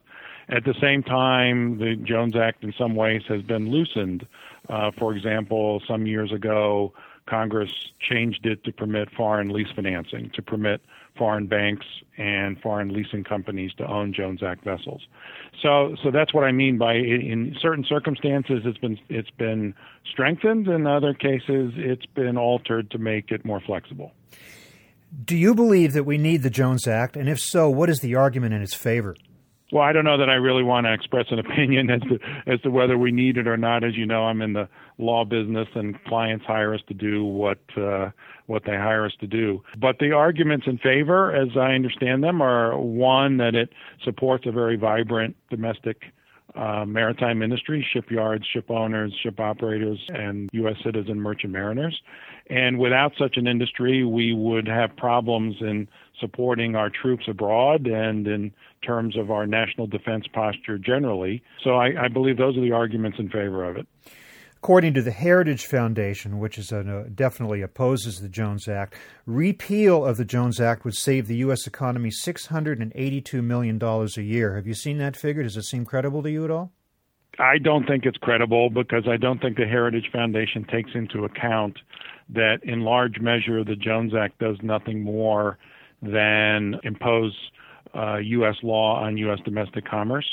At 0.48 0.64
the 0.64 0.74
same 0.80 1.02
time, 1.02 1.78
the 1.78 1.96
Jones 1.96 2.34
Act 2.36 2.62
in 2.62 2.74
some 2.76 2.94
ways 2.94 3.22
has 3.28 3.40
been 3.42 3.70
loosened. 3.70 4.26
Uh, 4.68 4.90
for 4.98 5.14
example, 5.14 5.82
some 5.86 6.06
years 6.06 6.32
ago, 6.32 6.92
Congress 7.26 7.70
changed 8.00 8.44
it 8.46 8.64
to 8.64 8.72
permit 8.72 9.08
foreign 9.16 9.48
lease 9.48 9.70
financing, 9.74 10.30
to 10.34 10.42
permit 10.42 10.80
foreign 11.16 11.46
banks 11.46 11.86
and 12.18 12.60
foreign 12.60 12.92
leasing 12.92 13.24
companies 13.24 13.72
to 13.74 13.86
own 13.86 14.12
Jones 14.12 14.42
Act 14.42 14.64
vessels. 14.64 15.06
So, 15.62 15.96
so 16.02 16.10
that's 16.10 16.34
what 16.34 16.44
I 16.44 16.52
mean 16.52 16.76
by 16.76 16.94
in 16.94 17.56
certain 17.60 17.84
circumstances 17.88 18.62
it's 18.64 18.78
been 18.78 18.98
it's 19.08 19.30
been 19.30 19.74
strengthened. 20.10 20.66
In 20.68 20.86
other 20.86 21.14
cases, 21.14 21.72
it's 21.76 22.06
been 22.06 22.36
altered 22.36 22.90
to 22.90 22.98
make 22.98 23.30
it 23.30 23.44
more 23.44 23.60
flexible. 23.60 24.12
Do 25.24 25.36
you 25.36 25.54
believe 25.54 25.92
that 25.92 26.04
we 26.04 26.18
need 26.18 26.42
the 26.42 26.50
Jones 26.50 26.88
Act, 26.88 27.16
and 27.16 27.28
if 27.28 27.38
so, 27.38 27.70
what 27.70 27.88
is 27.88 28.00
the 28.00 28.16
argument 28.16 28.52
in 28.52 28.62
its 28.62 28.74
favor? 28.74 29.14
Well, 29.72 29.82
I 29.82 29.92
don't 29.92 30.04
know 30.04 30.18
that 30.18 30.28
I 30.28 30.34
really 30.34 30.62
want 30.62 30.86
to 30.86 30.92
express 30.92 31.26
an 31.30 31.38
opinion 31.40 31.90
as 31.90 32.00
to 32.02 32.18
as 32.46 32.60
to 32.62 32.70
whether 32.70 32.98
we 32.98 33.12
need 33.12 33.36
it 33.36 33.46
or 33.46 33.56
not. 33.56 33.84
As 33.84 33.96
you 33.96 34.06
know, 34.06 34.24
I'm 34.24 34.42
in 34.42 34.52
the 34.52 34.68
law 34.98 35.24
business, 35.24 35.68
and 35.74 36.02
clients 36.04 36.44
hire 36.44 36.74
us 36.74 36.80
to 36.88 36.94
do 36.94 37.24
what 37.24 37.58
uh, 37.76 38.10
what 38.46 38.62
they 38.64 38.76
hire 38.76 39.06
us 39.06 39.12
to 39.20 39.26
do. 39.26 39.62
But 39.78 39.98
the 39.98 40.12
arguments 40.12 40.66
in 40.66 40.78
favor, 40.78 41.34
as 41.34 41.56
I 41.56 41.72
understand 41.72 42.22
them, 42.22 42.42
are 42.42 42.78
one 42.78 43.38
that 43.38 43.54
it 43.54 43.70
supports 44.04 44.44
a 44.46 44.52
very 44.52 44.76
vibrant 44.76 45.36
domestic 45.50 46.02
uh, 46.54 46.84
maritime 46.84 47.42
industry, 47.42 47.84
shipyards, 47.92 48.44
ship 48.52 48.70
owners, 48.70 49.12
ship 49.22 49.40
operators, 49.40 49.98
and 50.08 50.48
U.S. 50.52 50.76
citizen 50.84 51.20
merchant 51.20 51.52
mariners. 51.52 52.00
And 52.50 52.78
without 52.78 53.12
such 53.18 53.36
an 53.36 53.46
industry, 53.46 54.04
we 54.04 54.34
would 54.34 54.66
have 54.66 54.96
problems 54.96 55.56
in 55.60 55.88
supporting 56.20 56.76
our 56.76 56.90
troops 56.90 57.24
abroad 57.28 57.86
and 57.86 58.26
in 58.26 58.52
terms 58.86 59.16
of 59.16 59.30
our 59.30 59.46
national 59.46 59.86
defense 59.86 60.26
posture 60.32 60.78
generally. 60.78 61.42
So 61.62 61.76
I, 61.76 62.04
I 62.04 62.08
believe 62.08 62.36
those 62.36 62.56
are 62.56 62.60
the 62.60 62.72
arguments 62.72 63.18
in 63.18 63.28
favor 63.28 63.64
of 63.64 63.76
it. 63.76 63.86
According 64.58 64.94
to 64.94 65.02
the 65.02 65.10
Heritage 65.10 65.66
Foundation, 65.66 66.38
which 66.38 66.56
is 66.56 66.72
a, 66.72 67.06
definitely 67.14 67.60
opposes 67.60 68.20
the 68.20 68.30
Jones 68.30 68.66
Act, 68.66 68.94
repeal 69.26 70.04
of 70.06 70.16
the 70.16 70.24
Jones 70.24 70.58
Act 70.58 70.86
would 70.86 70.96
save 70.96 71.26
the 71.26 71.36
U.S. 71.36 71.66
economy 71.66 72.08
$682 72.08 73.44
million 73.44 73.78
a 73.82 74.20
year. 74.22 74.54
Have 74.56 74.66
you 74.66 74.72
seen 74.72 74.96
that 74.98 75.16
figure? 75.16 75.42
Does 75.42 75.58
it 75.58 75.64
seem 75.64 75.84
credible 75.84 76.22
to 76.22 76.30
you 76.30 76.44
at 76.44 76.50
all? 76.50 76.72
I 77.38 77.58
don't 77.58 77.86
think 77.86 78.06
it's 78.06 78.16
credible 78.16 78.70
because 78.70 79.06
I 79.06 79.16
don't 79.16 79.38
think 79.40 79.56
the 79.56 79.66
Heritage 79.66 80.08
Foundation 80.12 80.64
takes 80.64 80.92
into 80.94 81.24
account 81.24 81.76
that 82.30 82.58
in 82.62 82.80
large 82.80 83.20
measure 83.20 83.64
the 83.64 83.76
Jones 83.76 84.14
Act 84.14 84.38
does 84.38 84.56
nothing 84.62 85.02
more 85.02 85.58
than 86.02 86.76
impose 86.82 87.34
uh, 87.94 88.16
U.S. 88.16 88.56
law 88.62 89.00
on 89.00 89.16
U.S. 89.18 89.38
domestic 89.44 89.86
commerce. 89.86 90.28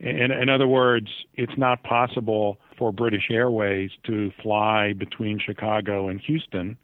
In, 0.00 0.30
in 0.30 0.48
other 0.48 0.66
words, 0.66 1.08
it's 1.34 1.56
not 1.56 1.82
possible 1.82 2.58
for 2.78 2.92
British 2.92 3.30
Airways 3.30 3.90
to 4.06 4.30
fly 4.42 4.92
between 4.92 5.38
Chicago 5.38 6.08
and 6.08 6.20
Houston. 6.22 6.76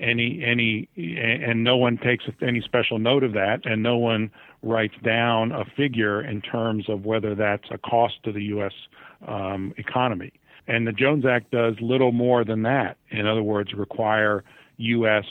Any 0.00 0.42
any 0.44 0.88
and 0.96 1.62
no 1.62 1.76
one 1.76 1.98
takes 1.98 2.24
any 2.42 2.60
special 2.62 2.98
note 2.98 3.22
of 3.22 3.32
that, 3.34 3.60
and 3.64 3.80
no 3.80 3.96
one 3.96 4.32
writes 4.62 4.94
down 5.04 5.52
a 5.52 5.64
figure 5.76 6.20
in 6.20 6.40
terms 6.40 6.88
of 6.88 7.04
whether 7.04 7.36
that's 7.36 7.68
a 7.70 7.78
cost 7.78 8.14
to 8.24 8.32
the 8.32 8.42
U.S. 8.44 8.72
Um, 9.28 9.72
economy. 9.76 10.32
And 10.66 10.86
the 10.86 10.92
Jones 10.92 11.26
Act 11.26 11.50
does 11.50 11.74
little 11.80 12.12
more 12.12 12.44
than 12.44 12.62
that. 12.62 12.96
In 13.10 13.26
other 13.26 13.42
words, 13.42 13.74
require 13.74 14.44
U.S. 14.78 15.24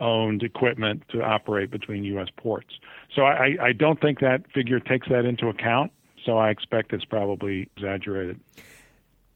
owned 0.00 0.42
equipment 0.42 1.02
to 1.10 1.22
operate 1.22 1.70
between 1.70 2.04
U.S. 2.04 2.28
ports. 2.36 2.78
So 3.14 3.22
I, 3.22 3.56
I 3.60 3.72
don't 3.72 4.00
think 4.00 4.20
that 4.20 4.50
figure 4.52 4.80
takes 4.80 5.08
that 5.08 5.24
into 5.24 5.48
account. 5.48 5.92
So 6.24 6.38
I 6.38 6.50
expect 6.50 6.92
it's 6.92 7.04
probably 7.04 7.68
exaggerated 7.76 8.38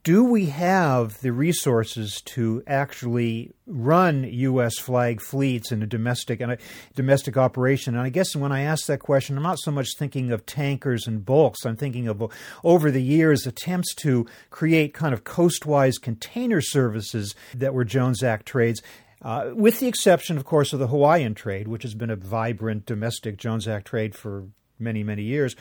do 0.05 0.25
we 0.25 0.47
have 0.47 1.21
the 1.21 1.33
resources 1.33 2.21
to 2.23 2.63
actually 2.67 3.53
run 3.67 4.25
U.S. 4.25 4.77
flag 4.79 5.21
fleets 5.21 5.71
in 5.71 5.81
a 5.81 5.87
domestic 5.87 6.41
and 6.41 6.53
a 6.53 6.59
domestic 6.97 7.37
operation? 7.37 7.95
And 7.95 8.03
I 8.03 8.09
guess 8.09 8.35
when 8.35 8.51
I 8.51 8.63
ask 8.63 8.87
that 8.87 8.99
question, 8.99 9.37
I'm 9.37 9.45
not 9.45 9.61
so 9.61 9.71
much 9.71 9.97
thinking 9.97 10.33
of 10.33 10.45
tankers 10.45 11.07
and 11.07 11.25
bulks. 11.25 11.65
I'm 11.65 11.77
thinking 11.77 12.09
of 12.09 12.23
over 12.65 12.91
the 12.91 13.03
years 13.03 13.47
attempts 13.47 13.95
to 13.97 14.27
create 14.51 14.93
kind 14.93 15.15
of 15.15 15.23
coastwise 15.23 15.99
container 15.99 16.61
services 16.61 17.37
that 17.55 17.73
were 17.73 17.85
Jones 17.85 18.25
Act 18.25 18.47
trades. 18.47 18.83
Uh, 19.21 19.51
with 19.55 19.79
the 19.79 19.87
exception, 19.87 20.37
of 20.37 20.45
course, 20.45 20.73
of 20.73 20.81
the 20.81 20.89
Hawaiian 20.89 21.35
trade, 21.35 21.69
which 21.69 21.85
has 21.85 21.95
been 21.95 22.11
a 22.11 22.17
vibrant 22.17 22.87
domestic 22.87 23.37
Jones 23.37 23.69
Act 23.69 23.87
trade 23.87 24.17
for 24.17 24.49
many, 24.81 25.05
many 25.05 25.23
years. 25.23 25.55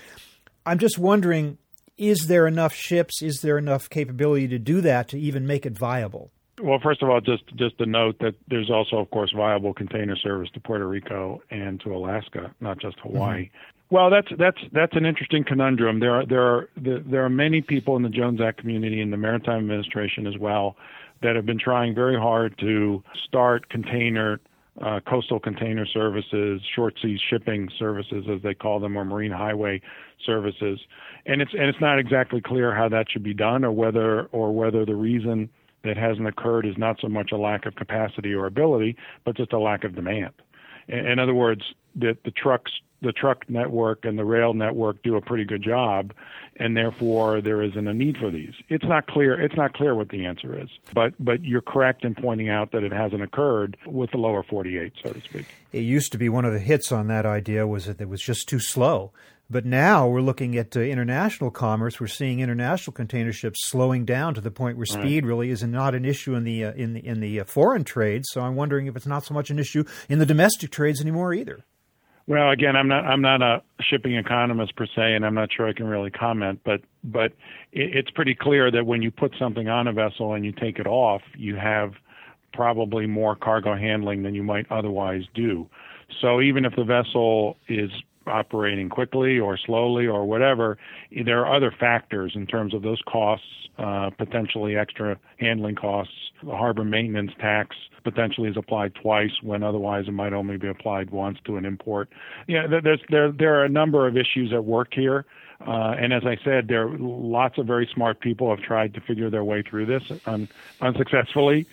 I'm 0.65 0.79
just 0.79 0.98
wondering 0.98 1.60
is 2.01 2.25
there 2.27 2.48
enough 2.48 2.74
ships? 2.74 3.22
Is 3.22 3.41
there 3.41 3.60
enough 3.60 3.88
capability 3.88 4.48
to 4.48 4.58
do 4.58 4.81
that 4.81 5.08
to 5.10 5.20
even 5.20 5.46
make 5.46 5.67
it 5.67 5.77
viable? 5.77 6.31
Well, 6.60 6.79
first 6.81 7.03
of 7.03 7.10
all, 7.10 7.22
just 7.22 7.43
just 7.55 7.77
to 7.77 7.86
note 7.86 8.17
that 8.20 8.34
there's 8.48 8.70
also, 8.72 8.98
of 8.98 9.10
course, 9.12 9.31
viable 9.36 9.74
container 9.74 10.15
service 10.15 10.50
to 10.53 10.60
Puerto 10.60 10.88
Rico 10.88 11.41
and 11.51 11.79
to 11.81 11.96
Alaska, 11.96 12.53
not 12.60 12.79
just 12.79 13.00
Hawaii. 13.00 13.46
Mm-hmm. 13.46 13.96
Well, 13.96 14.10
that's 14.10 14.27
that's 14.38 14.58
that's 14.72 14.96
an 14.96 15.05
interesting 15.05 15.43
conundrum. 15.43 16.00
There 16.00 16.15
are 16.15 16.25
there 16.25 16.43
are 16.43 16.70
there 16.75 17.24
are 17.24 17.29
many 17.29 17.62
people 17.62 17.96
in 17.98 18.03
the 18.03 18.10
Jones 18.10 18.41
Act 18.41 18.60
community 18.60 19.00
and 19.00 19.13
the 19.13 19.17
Maritime 19.17 19.60
Administration 19.60 20.25
as 20.25 20.38
well 20.38 20.77
that 21.22 21.36
have 21.36 21.46
been 21.46 21.60
trying 21.60 21.93
very 21.93 22.17
hard 22.17 22.58
to 22.60 23.03
start 23.27 23.70
container 23.70 24.39
uh, 24.79 24.99
coastal 25.07 25.39
container 25.39 25.85
services, 25.85 26.61
short 26.75 26.95
sea 27.01 27.19
shipping 27.29 27.69
services, 27.77 28.25
as 28.33 28.41
they 28.41 28.53
call 28.53 28.79
them, 28.79 28.97
or 28.97 29.03
marine 29.03 29.31
highway 29.31 29.81
services. 30.25 30.79
And 31.25 31.41
it's 31.41 31.51
and 31.53 31.63
it's 31.63 31.81
not 31.81 31.99
exactly 31.99 32.41
clear 32.41 32.73
how 32.73 32.87
that 32.89 33.07
should 33.11 33.23
be 33.23 33.33
done, 33.33 33.65
or 33.65 33.71
whether 33.71 34.23
or 34.27 34.55
whether 34.55 34.85
the 34.85 34.95
reason 34.95 35.49
that 35.83 35.97
hasn't 35.97 36.27
occurred 36.27 36.65
is 36.65 36.75
not 36.77 36.97
so 37.01 37.09
much 37.09 37.31
a 37.31 37.37
lack 37.37 37.65
of 37.65 37.75
capacity 37.75 38.33
or 38.33 38.45
ability, 38.45 38.95
but 39.25 39.35
just 39.35 39.51
a 39.51 39.59
lack 39.59 39.83
of 39.83 39.95
demand. 39.95 40.33
In, 40.87 40.99
in 40.99 41.19
other 41.19 41.33
words, 41.33 41.63
that 41.95 42.24
the 42.24 42.31
trucks 42.31 42.71
the 43.01 43.12
truck 43.12 43.50
network 43.50 44.05
and 44.05 44.17
the 44.17 44.25
rail 44.25 44.53
network 44.53 45.01
do 45.03 45.15
a 45.15 45.21
pretty 45.21 45.43
good 45.43 45.63
job, 45.63 46.13
and 46.57 46.77
therefore 46.77 47.41
there 47.41 47.62
isn't 47.63 47.88
a 47.88 47.93
need 47.93 48.17
for 48.17 48.29
these. 48.29 48.53
It's 48.69 48.86
not 48.86 49.07
clear. 49.07 49.39
It's 49.41 49.55
not 49.55 49.74
clear 49.74 49.95
what 49.95 50.10
the 50.10 50.25
answer 50.25 50.60
is, 50.60 50.69
but 50.93 51.13
but 51.19 51.43
you're 51.43 51.62
correct 51.62 52.05
in 52.05 52.15
pointing 52.15 52.50
out 52.50 52.71
that 52.71 52.83
it 52.83 52.91
hasn't 52.91 53.24
occurred 53.24 53.77
with 53.86 54.12
the 54.12 54.17
lower 54.17 54.43
48, 54.43 54.93
so 55.03 55.13
to 55.13 55.21
speak. 55.21 55.48
It 55.71 55.79
used 55.79 56.12
to 56.12 56.17
be 56.17 56.29
one 56.29 56.45
of 56.45 56.53
the 56.53 56.60
hits 56.60 56.91
on 56.91 57.07
that 57.07 57.25
idea 57.25 57.65
was 57.65 57.86
that 57.86 58.00
it 58.00 58.10
was 58.10 58.21
just 58.21 58.48
too 58.48 58.60
slow. 58.60 59.12
But 59.50 59.65
now 59.65 60.07
we're 60.07 60.21
looking 60.21 60.55
at 60.55 60.77
uh, 60.77 60.79
international 60.79 61.51
commerce. 61.51 62.00
We're 62.00 62.07
seeing 62.07 62.39
international 62.39 62.93
container 62.93 63.33
ships 63.33 63.67
slowing 63.67 64.05
down 64.05 64.33
to 64.36 64.41
the 64.41 64.50
point 64.50 64.77
where 64.77 64.86
speed 64.86 65.25
right. 65.25 65.27
really 65.27 65.50
is 65.50 65.62
not 65.62 65.93
an 65.93 66.05
issue 66.05 66.36
in 66.36 66.45
the 66.45 66.65
uh, 66.65 66.71
in 66.74 66.93
the 66.93 67.05
in 67.05 67.19
the 67.19 67.41
uh, 67.41 67.43
foreign 67.43 67.83
trade. 67.83 68.24
So 68.27 68.41
I'm 68.41 68.55
wondering 68.55 68.88
if 68.88 68.95
it's 68.95 69.07
not 69.07 69.25
so 69.25 69.33
much 69.33 69.50
an 69.50 69.60
issue 69.60 69.83
in 70.07 70.19
the 70.19 70.25
domestic 70.25 70.71
trades 70.71 71.01
anymore 71.01 71.33
either. 71.33 71.65
Well, 72.31 72.51
again, 72.51 72.77
I'm 72.77 72.88
not 72.88 73.03
I'm 73.03 73.21
not 73.21 73.41
a 73.41 73.61
shipping 73.81 74.15
economist 74.15 74.77
per 74.77 74.85
se, 74.85 75.15
and 75.15 75.25
I'm 75.25 75.33
not 75.33 75.50
sure 75.51 75.67
I 75.67 75.73
can 75.73 75.85
really 75.85 76.09
comment. 76.09 76.61
But 76.63 76.79
but 77.03 77.33
it's 77.73 78.09
pretty 78.09 78.35
clear 78.35 78.71
that 78.71 78.85
when 78.85 79.01
you 79.01 79.11
put 79.11 79.35
something 79.38 79.67
on 79.67 79.85
a 79.85 79.91
vessel 79.91 80.33
and 80.33 80.45
you 80.45 80.53
take 80.53 80.79
it 80.79 80.88
off, 80.88 81.21
you 81.35 81.57
have 81.57 81.91
probably 82.53 83.05
more 83.05 83.35
cargo 83.35 83.75
handling 83.75 84.23
than 84.23 84.33
you 84.33 84.43
might 84.43 84.65
otherwise 84.71 85.23
do. 85.33 85.67
So 86.21 86.39
even 86.39 86.63
if 86.63 86.73
the 86.77 86.85
vessel 86.85 87.57
is 87.67 87.91
operating 88.27 88.89
quickly 88.89 89.39
or 89.39 89.57
slowly 89.57 90.07
or 90.07 90.25
whatever, 90.25 90.77
there 91.25 91.45
are 91.45 91.55
other 91.55 91.73
factors 91.79 92.33
in 92.35 92.45
terms 92.45 92.73
of 92.73 92.81
those 92.81 93.01
costs, 93.07 93.45
uh, 93.77 94.09
potentially 94.17 94.75
extra 94.75 95.17
handling 95.39 95.75
costs. 95.75 96.13
The 96.43 96.51
harbor 96.51 96.83
maintenance 96.83 97.31
tax 97.39 97.75
potentially 98.03 98.49
is 98.49 98.57
applied 98.57 98.93
twice 98.95 99.31
when 99.43 99.63
otherwise 99.63 100.05
it 100.07 100.11
might 100.11 100.33
only 100.33 100.57
be 100.57 100.67
applied 100.67 101.09
once 101.11 101.37
to 101.45 101.57
an 101.57 101.65
import. 101.65 102.09
Yeah, 102.47 102.67
there's 102.67 103.01
there 103.09 103.31
there 103.31 103.59
are 103.59 103.65
a 103.65 103.69
number 103.69 104.07
of 104.07 104.17
issues 104.17 104.51
at 104.53 104.65
work 104.65 104.89
here. 104.93 105.25
Uh, 105.68 105.96
and 106.00 106.12
as 106.12 106.24
I 106.25 106.38
said, 106.44 106.68
there 106.68 106.88
are 106.88 106.98
lots 106.98 107.58
of 107.58 107.68
very 107.68 107.89
smart 107.94 108.20
people 108.20 108.50
have 108.50 108.65
tried 108.65 108.94
to 108.96 109.01
figure 109.01 109.30
their 109.30 109.44
way 109.44 109.62
through 109.62 109.86
this 109.86 110.03
un, 110.25 110.48
unsuccessfully. 110.82 111.68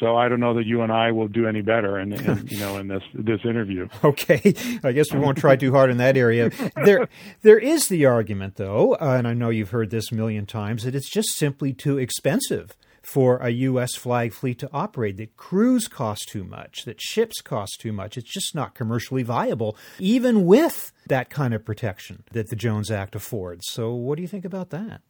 So 0.00 0.16
I 0.16 0.28
don't 0.28 0.40
know 0.40 0.54
that 0.54 0.64
you 0.64 0.82
and 0.82 0.90
I 0.90 1.12
will 1.12 1.28
do 1.28 1.46
any 1.46 1.60
better 1.60 1.98
in, 1.98 2.12
in 2.12 2.46
you 2.46 2.58
know 2.58 2.78
in 2.78 2.88
this 2.88 3.02
this 3.14 3.40
interview. 3.44 3.88
Okay, 4.04 4.54
I 4.84 4.92
guess 4.92 5.12
we 5.12 5.18
won't 5.18 5.36
try 5.38 5.56
too 5.56 5.72
hard 5.72 5.90
in 5.90 5.98
that 5.98 6.16
area. 6.16 6.50
There 6.84 7.08
there 7.42 7.58
is 7.58 7.88
the 7.88 8.06
argument 8.06 8.56
though, 8.56 8.94
uh, 8.94 9.16
and 9.18 9.28
I 9.28 9.34
know 9.34 9.50
you've 9.50 9.70
heard 9.70 9.90
this 9.90 10.10
a 10.10 10.14
million 10.14 10.46
times 10.46 10.84
that 10.84 10.94
it's 10.94 11.10
just 11.10 11.30
simply 11.36 11.72
too 11.72 11.98
expensive 11.98 12.76
for 13.12 13.38
a 13.38 13.50
U.S. 13.50 13.94
flag 13.96 14.32
fleet 14.32 14.58
to 14.58 14.68
operate, 14.72 15.16
that 15.16 15.36
crews 15.36 15.88
cost 15.88 16.28
too 16.28 16.44
much, 16.44 16.84
that 16.84 17.00
ships 17.00 17.40
cost 17.40 17.80
too 17.80 17.92
much. 17.92 18.16
It's 18.16 18.32
just 18.32 18.54
not 18.54 18.74
commercially 18.74 19.22
viable, 19.22 19.76
even 19.98 20.44
with 20.44 20.92
that 21.06 21.30
kind 21.30 21.54
of 21.54 21.64
protection 21.64 22.24
that 22.32 22.48
the 22.48 22.56
Jones 22.56 22.90
Act 22.90 23.14
affords. 23.14 23.64
So, 23.68 23.94
what 23.94 24.16
do 24.16 24.22
you 24.22 24.28
think 24.28 24.44
about 24.44 24.70
that? 24.70 25.00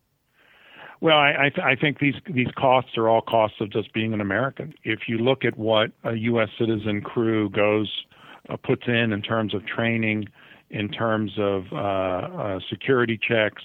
Well, 1.00 1.17
I, 1.17 1.47
I, 1.47 1.49
th- 1.49 1.64
I 1.64 1.76
think 1.76 2.00
these 2.00 2.17
these 2.26 2.50
costs 2.57 2.97
are 2.97 3.09
all 3.09 3.23
costs 3.23 3.61
of 3.61 3.71
just 3.71 3.93
being 3.93 4.12
an 4.12 4.21
American. 4.21 4.75
If 4.83 5.00
you 5.07 5.19
look 5.19 5.45
at 5.45 5.57
what 5.57 5.93
a 6.05 6.14
U.S. 6.14 6.49
citizen 6.59 7.00
crew 7.00 7.49
goes 7.50 7.88
uh, 8.49 8.57
puts 8.57 8.83
in 8.87 9.12
in 9.12 9.23
terms 9.23 9.55
of 9.55 9.64
training, 9.67 10.26
in 10.71 10.88
terms 10.88 11.33
of 11.38 11.64
uh, 11.73 11.76
uh, 11.76 12.61
security 12.69 13.19
checks, 13.19 13.62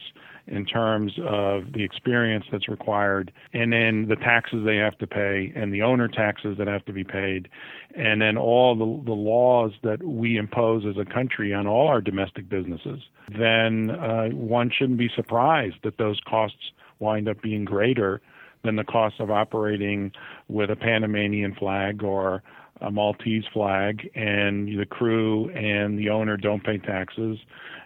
in 0.47 0.65
terms 0.65 1.13
of 1.25 1.71
the 1.73 1.83
experience 1.83 2.45
that's 2.51 2.67
required, 2.67 3.31
and 3.53 3.71
then 3.71 4.07
the 4.09 4.15
taxes 4.17 4.65
they 4.65 4.75
have 4.75 4.97
to 4.97 5.07
pay, 5.07 5.53
and 5.55 5.73
the 5.73 5.81
owner 5.81 6.07
taxes 6.07 6.57
that 6.57 6.67
have 6.67 6.83
to 6.85 6.93
be 6.93 7.03
paid, 7.03 7.47
and 7.95 8.21
then 8.21 8.37
all 8.37 8.75
the, 8.75 9.05
the 9.05 9.15
laws 9.15 9.71
that 9.83 10.03
we 10.03 10.37
impose 10.37 10.85
as 10.85 10.97
a 10.97 11.05
country 11.05 11.53
on 11.53 11.65
all 11.65 11.87
our 11.87 12.01
domestic 12.01 12.49
businesses, 12.49 12.99
then 13.37 13.91
uh, 13.91 14.27
one 14.29 14.69
shouldn't 14.77 14.99
be 14.99 15.09
surprised 15.15 15.75
that 15.83 15.97
those 15.97 16.19
costs 16.29 16.71
wind 16.99 17.29
up 17.29 17.41
being 17.41 17.63
greater 17.63 18.21
than 18.63 18.75
the 18.75 18.83
cost 18.83 19.19
of 19.19 19.29
operating 19.29 20.11
with 20.47 20.69
a 20.69 20.75
Panamanian 20.75 21.55
flag 21.55 22.03
or 22.03 22.43
a 22.81 22.91
Maltese 22.91 23.43
flag, 23.53 24.09
and 24.15 24.67
the 24.67 24.85
crew 24.85 25.49
and 25.51 25.97
the 25.97 26.09
owner 26.09 26.35
don't 26.37 26.63
pay 26.63 26.77
taxes, 26.77 27.37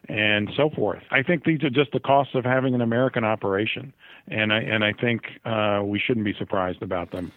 and 0.08 0.50
so 0.56 0.70
forth. 0.70 1.04
I 1.12 1.24
think 1.24 1.44
these 1.44 1.64
are 1.64 1.70
just 1.70 1.92
the 1.92 2.00
costs 2.00 2.36
of 2.36 2.44
having 2.44 2.76
an 2.76 2.82
American 2.82 3.24
operation, 3.24 3.94
and 4.28 4.54
I 4.54 4.60
and 4.60 4.84
I 4.84 4.94
think 4.94 5.24
uh, 5.46 5.82
we 5.84 6.00
shouldn't 6.00 6.26
be 6.26 6.34
surprised 6.38 6.82
about 6.82 7.12
them. 7.12 7.32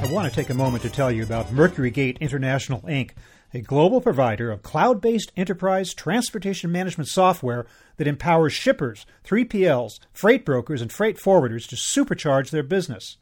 I 0.00 0.12
want 0.12 0.28
to 0.28 0.34
take 0.34 0.48
a 0.48 0.54
moment 0.54 0.82
to 0.84 0.90
tell 0.90 1.12
you 1.12 1.22
about 1.22 1.48
MercuryGate 1.48 2.20
International 2.20 2.80
Inc 2.82 3.10
a 3.54 3.60
global 3.60 4.00
provider 4.00 4.50
of 4.50 4.62
cloud 4.62 5.00
based 5.00 5.32
enterprise 5.36 5.94
transportation 5.94 6.70
management 6.70 7.08
software 7.08 7.66
that 7.96 8.06
empowers 8.06 8.52
shippers, 8.52 9.06
3PLs, 9.24 9.98
freight 10.12 10.44
brokers, 10.44 10.82
and 10.82 10.92
freight 10.92 11.18
forwarders 11.18 11.66
to 11.68 11.76
supercharge 11.76 12.50
their 12.50 12.62
business. 12.62 13.16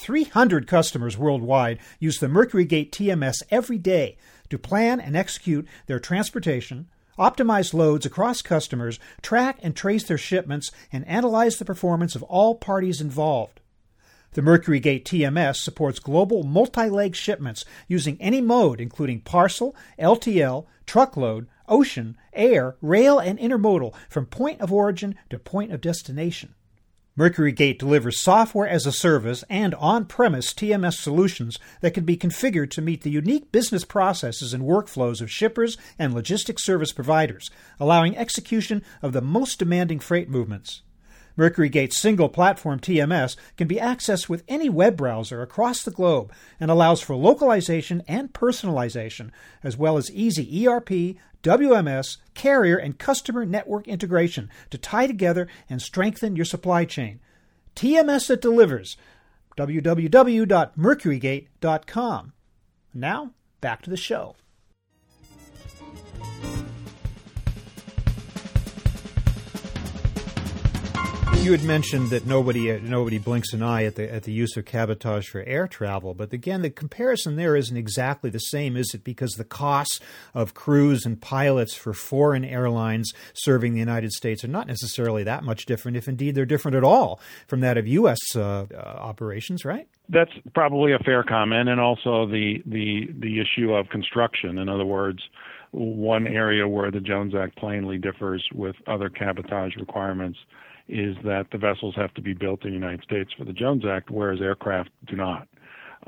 300 0.00 0.66
customers 0.66 1.18
worldwide 1.18 1.78
use 1.98 2.20
the 2.20 2.28
Mercury 2.28 2.64
Gate 2.64 2.90
TMS 2.90 3.42
every 3.50 3.76
day 3.76 4.16
to 4.48 4.58
plan 4.58 4.98
and 4.98 5.14
execute 5.14 5.68
their 5.86 6.00
transportation, 6.00 6.88
optimize 7.18 7.74
loads 7.74 8.06
across 8.06 8.40
customers, 8.40 8.98
track 9.20 9.58
and 9.62 9.76
trace 9.76 10.02
their 10.04 10.16
shipments, 10.16 10.72
and 10.90 11.06
analyze 11.06 11.58
the 11.58 11.66
performance 11.66 12.14
of 12.14 12.22
all 12.22 12.54
parties 12.54 13.02
involved. 13.02 13.60
The 14.32 14.40
Mercury 14.40 14.80
Gate 14.80 15.04
TMS 15.04 15.56
supports 15.56 15.98
global 15.98 16.44
multi 16.44 16.88
leg 16.88 17.14
shipments 17.14 17.66
using 17.86 18.16
any 18.20 18.40
mode, 18.40 18.80
including 18.80 19.20
parcel, 19.20 19.76
LTL, 19.98 20.64
truckload, 20.86 21.46
ocean, 21.68 22.16
air, 22.32 22.76
rail, 22.80 23.18
and 23.18 23.38
intermodal 23.38 23.94
from 24.08 24.24
point 24.24 24.62
of 24.62 24.72
origin 24.72 25.14
to 25.28 25.38
point 25.38 25.72
of 25.72 25.82
destination. 25.82 26.54
MercuryGate 27.20 27.76
delivers 27.76 28.18
software 28.18 28.66
as 28.66 28.86
a 28.86 28.92
service 28.92 29.44
and 29.50 29.74
on 29.74 30.06
premise 30.06 30.54
TMS 30.54 30.94
solutions 30.94 31.58
that 31.82 31.92
can 31.92 32.06
be 32.06 32.16
configured 32.16 32.70
to 32.70 32.80
meet 32.80 33.02
the 33.02 33.10
unique 33.10 33.52
business 33.52 33.84
processes 33.84 34.54
and 34.54 34.62
workflows 34.64 35.20
of 35.20 35.30
shippers 35.30 35.76
and 35.98 36.14
logistics 36.14 36.64
service 36.64 36.92
providers, 36.92 37.50
allowing 37.78 38.16
execution 38.16 38.82
of 39.02 39.12
the 39.12 39.20
most 39.20 39.58
demanding 39.58 40.00
freight 40.00 40.30
movements. 40.30 40.80
MercuryGate's 41.38 41.96
single 41.96 42.28
platform 42.28 42.80
TMS 42.80 43.36
can 43.56 43.68
be 43.68 43.76
accessed 43.76 44.28
with 44.28 44.44
any 44.48 44.68
web 44.68 44.96
browser 44.96 45.42
across 45.42 45.82
the 45.82 45.90
globe 45.90 46.32
and 46.58 46.70
allows 46.70 47.00
for 47.00 47.16
localization 47.16 48.02
and 48.06 48.32
personalization, 48.32 49.30
as 49.62 49.76
well 49.76 49.96
as 49.96 50.10
easy 50.10 50.66
ERP, 50.66 51.16
WMS, 51.42 52.18
carrier, 52.34 52.76
and 52.76 52.98
customer 52.98 53.46
network 53.46 53.88
integration 53.88 54.50
to 54.70 54.78
tie 54.78 55.06
together 55.06 55.48
and 55.68 55.80
strengthen 55.80 56.34
your 56.36 56.44
supply 56.44 56.84
chain. 56.84 57.20
TMS 57.74 58.28
that 58.28 58.42
delivers. 58.42 58.96
www.mercurygate.com. 59.56 62.32
Now, 62.92 63.30
back 63.60 63.82
to 63.82 63.90
the 63.90 63.96
show. 63.96 64.34
You 71.42 71.52
had 71.52 71.64
mentioned 71.64 72.10
that 72.10 72.26
nobody 72.26 72.70
uh, 72.70 72.80
nobody 72.82 73.16
blinks 73.16 73.54
an 73.54 73.62
eye 73.62 73.84
at 73.84 73.94
the 73.94 74.12
at 74.12 74.24
the 74.24 74.32
use 74.32 74.58
of 74.58 74.66
cabotage 74.66 75.26
for 75.26 75.42
air 75.44 75.66
travel, 75.66 76.12
but 76.12 76.34
again, 76.34 76.60
the 76.60 76.68
comparison 76.68 77.36
there 77.36 77.56
isn't 77.56 77.76
exactly 77.76 78.28
the 78.28 78.38
same, 78.38 78.76
is 78.76 78.92
it? 78.92 79.04
Because 79.04 79.32
the 79.32 79.44
costs 79.44 80.00
of 80.34 80.52
crews 80.52 81.06
and 81.06 81.18
pilots 81.18 81.74
for 81.74 81.94
foreign 81.94 82.44
airlines 82.44 83.14
serving 83.32 83.72
the 83.72 83.78
United 83.78 84.12
States 84.12 84.44
are 84.44 84.48
not 84.48 84.66
necessarily 84.66 85.24
that 85.24 85.42
much 85.42 85.64
different, 85.64 85.96
if 85.96 86.08
indeed 86.08 86.34
they're 86.34 86.44
different 86.44 86.76
at 86.76 86.84
all 86.84 87.18
from 87.48 87.60
that 87.60 87.78
of 87.78 87.86
U.S. 87.86 88.18
Uh, 88.36 88.66
uh, 88.72 88.76
operations, 88.76 89.64
right? 89.64 89.88
That's 90.10 90.32
probably 90.54 90.92
a 90.92 90.98
fair 90.98 91.22
comment, 91.22 91.70
and 91.70 91.80
also 91.80 92.26
the 92.26 92.62
the 92.66 93.08
the 93.18 93.40
issue 93.40 93.72
of 93.72 93.88
construction. 93.88 94.58
In 94.58 94.68
other 94.68 94.84
words, 94.84 95.22
one 95.70 96.26
area 96.26 96.68
where 96.68 96.90
the 96.90 97.00
Jones 97.00 97.34
Act 97.34 97.56
plainly 97.56 97.96
differs 97.96 98.46
with 98.54 98.76
other 98.86 99.08
cabotage 99.08 99.74
requirements 99.76 100.38
is 100.90 101.16
that 101.24 101.46
the 101.52 101.58
vessels 101.58 101.94
have 101.96 102.12
to 102.14 102.20
be 102.20 102.34
built 102.34 102.64
in 102.64 102.70
the 102.70 102.74
United 102.74 103.02
States 103.02 103.30
for 103.36 103.44
the 103.44 103.52
Jones 103.52 103.84
Act, 103.86 104.10
whereas 104.10 104.40
aircraft 104.40 104.90
do 105.06 105.16
not, 105.16 105.48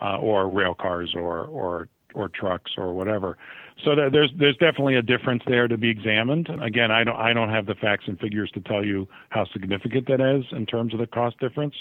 uh, 0.01 0.19
or 0.19 0.49
rail 0.49 0.75
cars 0.75 1.15
or 1.15 1.45
or 1.45 1.89
or 2.15 2.29
trucks 2.29 2.73
or 2.77 2.93
whatever. 2.93 3.39
So 3.85 3.95
there's 3.97 4.31
there's 4.39 4.57
definitely 4.57 4.97
a 4.97 5.03
difference 5.03 5.43
there 5.47 5.67
to 5.69 5.77
be 5.77 5.89
examined. 5.89 6.49
Again, 6.63 6.91
I 6.91 7.05
don't 7.05 7.17
I 7.17 7.33
don't 7.33 7.51
have 7.51 7.67
the 7.67 7.75
facts 7.75 8.05
and 8.07 8.19
figures 8.19 8.51
to 8.53 8.61
tell 8.61 8.85
you 8.85 9.09
how 9.31 9.47
significant 9.53 10.07
that 10.09 10.21
is 10.21 10.45
in 10.53 10.67
terms 10.67 10.93
of 10.93 11.01
the 11.01 11.07
cost 11.07 11.39
difference, 11.41 11.75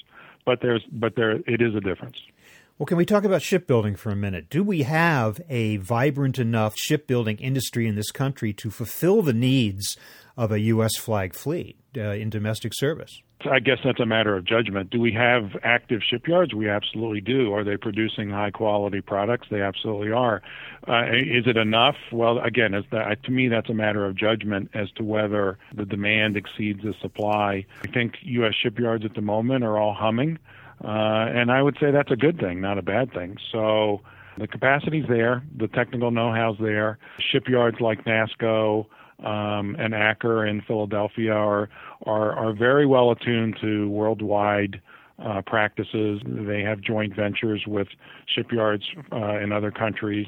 but 0.46 0.60
there's 0.62 0.84
but 0.92 1.16
there 1.16 1.32
it 1.32 1.62
is 1.62 1.76
a 1.76 1.82
difference. 1.82 2.18
Well, 2.78 2.88
can 2.88 2.98
we 2.98 3.06
talk 3.06 3.26
about 3.26 3.44
shipbuilding 3.44 3.96
for 3.96 4.10
a 4.10 4.16
minute? 4.16 4.50
Do 4.50 4.64
we 4.64 4.82
have 4.82 5.40
a 5.50 5.78
vibrant 5.78 6.40
enough 6.40 6.76
shipbuilding 6.76 7.38
industry 7.38 7.88
in 7.88 7.94
this 7.94 8.10
country 8.10 8.54
to 8.54 8.72
fulfill 8.72 9.22
the 9.22 9.34
needs 9.34 9.98
of 10.38 10.52
a 10.52 10.60
U.S. 10.60 10.98
flag 10.98 11.34
fleet 11.34 11.78
uh, 11.98 12.12
in 12.12 12.30
domestic 12.30 12.74
service? 12.76 13.22
I 13.50 13.60
guess 13.60 13.78
that's 13.84 14.00
a 14.00 14.06
matter 14.06 14.36
of 14.36 14.46
judgment. 14.46 14.90
Do 14.90 15.00
we 15.00 15.14
have 15.14 15.56
active 15.64 16.02
shipyards? 16.08 16.54
We 16.54 16.70
absolutely 16.70 17.22
do. 17.22 17.54
Are 17.54 17.64
they 17.64 17.78
producing 17.78 18.30
high 18.30 18.52
quality 18.52 19.02
products? 19.02 19.48
They 19.50 19.62
absolutely 19.62 20.12
are. 20.12 20.42
Uh, 20.88 21.06
is 21.14 21.48
it 21.48 21.58
enough? 21.58 21.96
Well, 22.12 22.40
again, 22.40 22.72
to 22.72 23.32
me, 23.32 23.48
that's 23.48 23.70
a 23.70 23.74
matter 23.74 24.06
of 24.06 24.16
judgment 24.16 24.70
as 24.74 24.92
to 24.92 25.04
whether 25.04 25.58
the 25.74 25.86
demand 25.86 26.38
exceeds 26.38 26.84
the 26.84 26.94
supply. 27.02 27.66
I 27.84 27.88
think 27.88 28.16
U.S. 28.22 28.54
shipyards 28.62 29.06
at 29.06 29.16
the 29.16 29.22
moment 29.22 29.64
are 29.64 29.78
all 29.78 29.94
humming. 29.94 30.38
Uh, 30.84 30.88
and 31.34 31.52
I 31.52 31.62
would 31.62 31.78
say 31.80 31.92
that's 31.92 32.12
a 32.12 32.16
good 32.16 32.40
thing, 32.40 32.62
not 32.62 32.78
a 32.78 32.82
bad 32.82 33.14
thing. 33.14 33.38
So 33.52 34.02
the 34.38 34.48
capacity's 34.48 35.06
there, 35.08 35.44
the 35.56 35.68
technical 35.68 36.10
know-how's 36.10 36.58
there. 36.60 36.98
Shipyards 37.32 37.80
like 37.80 38.04
NASSCO 38.06 38.88
um, 39.24 39.76
and 39.80 39.94
Aker 39.94 40.50
in 40.50 40.62
Philadelphia 40.62 41.34
are, 41.34 41.70
are 42.06 42.34
are 42.34 42.54
very 42.54 42.86
well 42.86 43.12
attuned 43.12 43.58
to 43.62 43.90
worldwide 43.90 44.82
uh, 45.24 45.42
practices. 45.46 46.22
They 46.26 46.62
have 46.62 46.82
joint 46.82 47.16
ventures 47.16 47.64
with 47.68 47.88
shipyards 48.26 48.84
uh, 49.12 49.38
in 49.40 49.52
other 49.52 49.72
countries, 49.72 50.28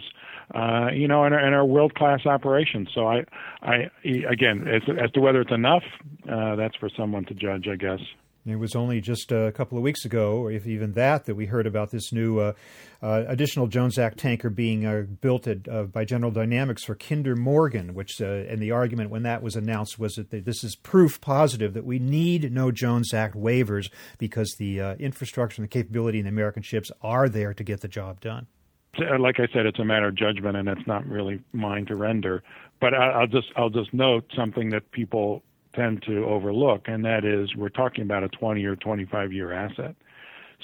uh, 0.53 0.89
you 0.93 1.07
know, 1.07 1.23
and, 1.23 1.33
and 1.33 1.55
are 1.55 1.65
world 1.65 1.95
class 1.95 2.25
operations. 2.25 2.89
So 2.93 3.07
I, 3.07 3.25
I 3.61 3.89
again, 4.29 4.67
as, 4.67 4.83
as 5.03 5.11
to 5.11 5.19
whether 5.21 5.41
it's 5.41 5.51
enough, 5.51 5.83
uh, 6.31 6.55
that's 6.55 6.75
for 6.75 6.89
someone 6.95 7.25
to 7.25 7.33
judge, 7.33 7.67
I 7.67 7.75
guess. 7.75 7.99
It 8.45 8.57
was 8.57 8.75
only 8.75 8.99
just 8.99 9.31
a 9.31 9.53
couple 9.53 9.77
of 9.77 9.83
weeks 9.83 10.03
ago, 10.03 10.37
or 10.37 10.51
if 10.51 10.67
even 10.67 10.91
that, 10.93 11.25
that 11.25 11.35
we 11.35 11.45
heard 11.45 11.65
about 11.65 11.91
this 11.91 12.11
new 12.11 12.39
uh, 12.39 12.53
uh, 13.01 13.23
additional 13.27 13.67
Jones 13.67 13.97
Act 13.97 14.17
tanker 14.17 14.49
being 14.49 14.85
uh, 14.85 15.03
built 15.21 15.47
at, 15.47 15.67
uh, 15.69 15.83
by 15.83 16.03
General 16.03 16.29
Dynamics 16.29 16.83
for 16.83 16.95
Kinder 16.95 17.37
Morgan. 17.37 17.93
Which, 17.93 18.21
uh, 18.21 18.25
and 18.25 18.61
the 18.61 18.71
argument 18.71 19.11
when 19.11 19.23
that 19.23 19.41
was 19.41 19.55
announced 19.55 19.97
was 19.97 20.15
that 20.15 20.29
this 20.29 20.63
is 20.63 20.75
proof 20.75 21.21
positive 21.21 21.73
that 21.73 21.85
we 21.85 21.99
need 21.99 22.51
no 22.51 22.69
Jones 22.69 23.13
Act 23.13 23.35
waivers 23.35 23.89
because 24.17 24.55
the 24.59 24.81
uh, 24.81 24.95
infrastructure 24.95 25.61
and 25.61 25.69
the 25.69 25.73
capability 25.73 26.19
in 26.19 26.25
the 26.25 26.29
American 26.29 26.63
ships 26.63 26.91
are 27.01 27.29
there 27.29 27.53
to 27.53 27.63
get 27.63 27.79
the 27.79 27.87
job 27.87 28.19
done. 28.19 28.47
Like 28.97 29.39
I 29.39 29.47
said, 29.53 29.65
it's 29.65 29.79
a 29.79 29.85
matter 29.85 30.09
of 30.09 30.15
judgment, 30.15 30.55
and 30.55 30.67
it's 30.67 30.85
not 30.85 31.05
really 31.07 31.41
mine 31.51 31.85
to 31.87 31.95
render. 31.95 32.43
But 32.79 32.93
I'll 32.93 33.25
just 33.25 33.47
I'll 33.55 33.69
just 33.69 33.93
note 33.93 34.25
something 34.35 34.69
that 34.71 34.91
people 34.91 35.41
tend 35.75 36.03
to 36.03 36.25
overlook, 36.25 36.83
and 36.87 37.03
that 37.05 37.25
is 37.25 37.55
we're 37.55 37.69
talking 37.69 38.03
about 38.03 38.23
a 38.23 38.29
20 38.29 38.63
or 38.65 38.75
25 38.75 39.33
year 39.33 39.51
asset. 39.51 39.95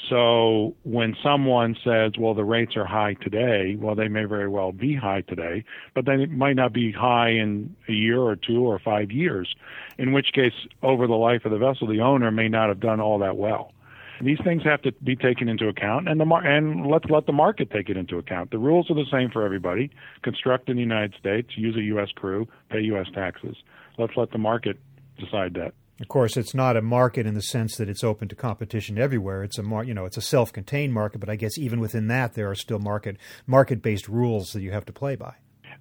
So 0.08 0.76
when 0.84 1.16
someone 1.22 1.76
says, 1.84 2.14
well, 2.18 2.34
the 2.34 2.44
rates 2.44 2.78
are 2.78 2.86
high 2.86 3.16
today, 3.16 3.76
well, 3.78 3.96
they 3.96 4.08
may 4.08 4.24
very 4.24 4.48
well 4.48 4.72
be 4.72 4.96
high 4.96 5.22
today, 5.22 5.66
but 5.94 6.06
then 6.06 6.22
it 6.22 6.32
might 6.32 6.56
not 6.56 6.72
be 6.72 6.92
high 6.92 7.30
in 7.30 7.76
a 7.88 7.92
year 7.92 8.22
or 8.22 8.36
two 8.36 8.62
or 8.62 8.80
five 8.80 9.12
years, 9.12 9.54
in 9.98 10.14
which 10.14 10.32
case, 10.34 10.54
over 10.84 11.06
the 11.06 11.16
life 11.16 11.44
of 11.44 11.52
the 11.52 11.58
vessel, 11.58 11.88
the 11.88 12.00
owner 12.00 12.32
may 12.32 12.48
not 12.48 12.70
have 12.70 12.80
done 12.80 13.02
all 13.02 13.20
that 13.20 13.36
well. 13.36 13.74
These 14.22 14.40
things 14.44 14.64
have 14.64 14.82
to 14.82 14.92
be 14.92 15.16
taken 15.16 15.48
into 15.48 15.70
account, 15.70 16.10
and 16.10 16.20
the 16.20 16.26
mar- 16.26 16.46
and 16.46 16.86
let's 16.88 17.06
let 17.10 17.26
the 17.26 17.32
market 17.32 17.72
take 17.72 17.90
it 17.90 17.96
into 17.96 18.18
account. 18.18 18.52
The 18.52 18.58
rules 18.58 18.92
are 18.92 18.96
the 18.96 19.06
same 19.10 19.30
for 19.32 19.44
everybody. 19.44 19.92
Construct 20.24 20.70
in 20.70 20.76
the 20.76 20.82
United 20.82 21.16
States, 21.18 21.50
use 21.56 21.76
a 21.78 21.82
U.S. 21.84 22.10
crew, 22.14 22.46
pay 22.70 22.82
U.S. 22.82 23.08
taxes. 23.14 23.56
Let's 23.98 24.14
let 24.18 24.32
the 24.32 24.38
market 24.38 24.78
decide 25.20 25.54
that. 25.56 25.74
Of 26.02 26.08
course, 26.08 26.38
it's 26.38 26.54
not 26.54 26.78
a 26.78 26.82
market 26.82 27.26
in 27.26 27.34
the 27.34 27.42
sense 27.42 27.76
that 27.76 27.90
it's 27.90 28.06
open 28.06 28.30
to 28.30 28.36
competition 28.36 28.98
everywhere. 28.98 29.44
It's 29.44 29.58
a 29.58 29.64
mar- 29.64 29.84
you 29.84 29.94
know 29.94 30.06
it's 30.06 30.18
a 30.18 30.22
self-contained 30.22 30.94
market, 30.94 31.20
but 31.20 31.30
I 31.30 31.36
guess 31.36 31.58
even 31.58 31.80
within 31.80 32.08
that 32.08 32.36
there 32.36 32.50
are 32.50 32.56
still 32.56 32.80
market 32.80 33.18
market-based 33.46 34.08
rules 34.08 34.54
that 34.54 34.62
you 34.62 34.72
have 34.72 34.86
to 34.86 34.94
play 34.94 35.16
by. 35.16 35.34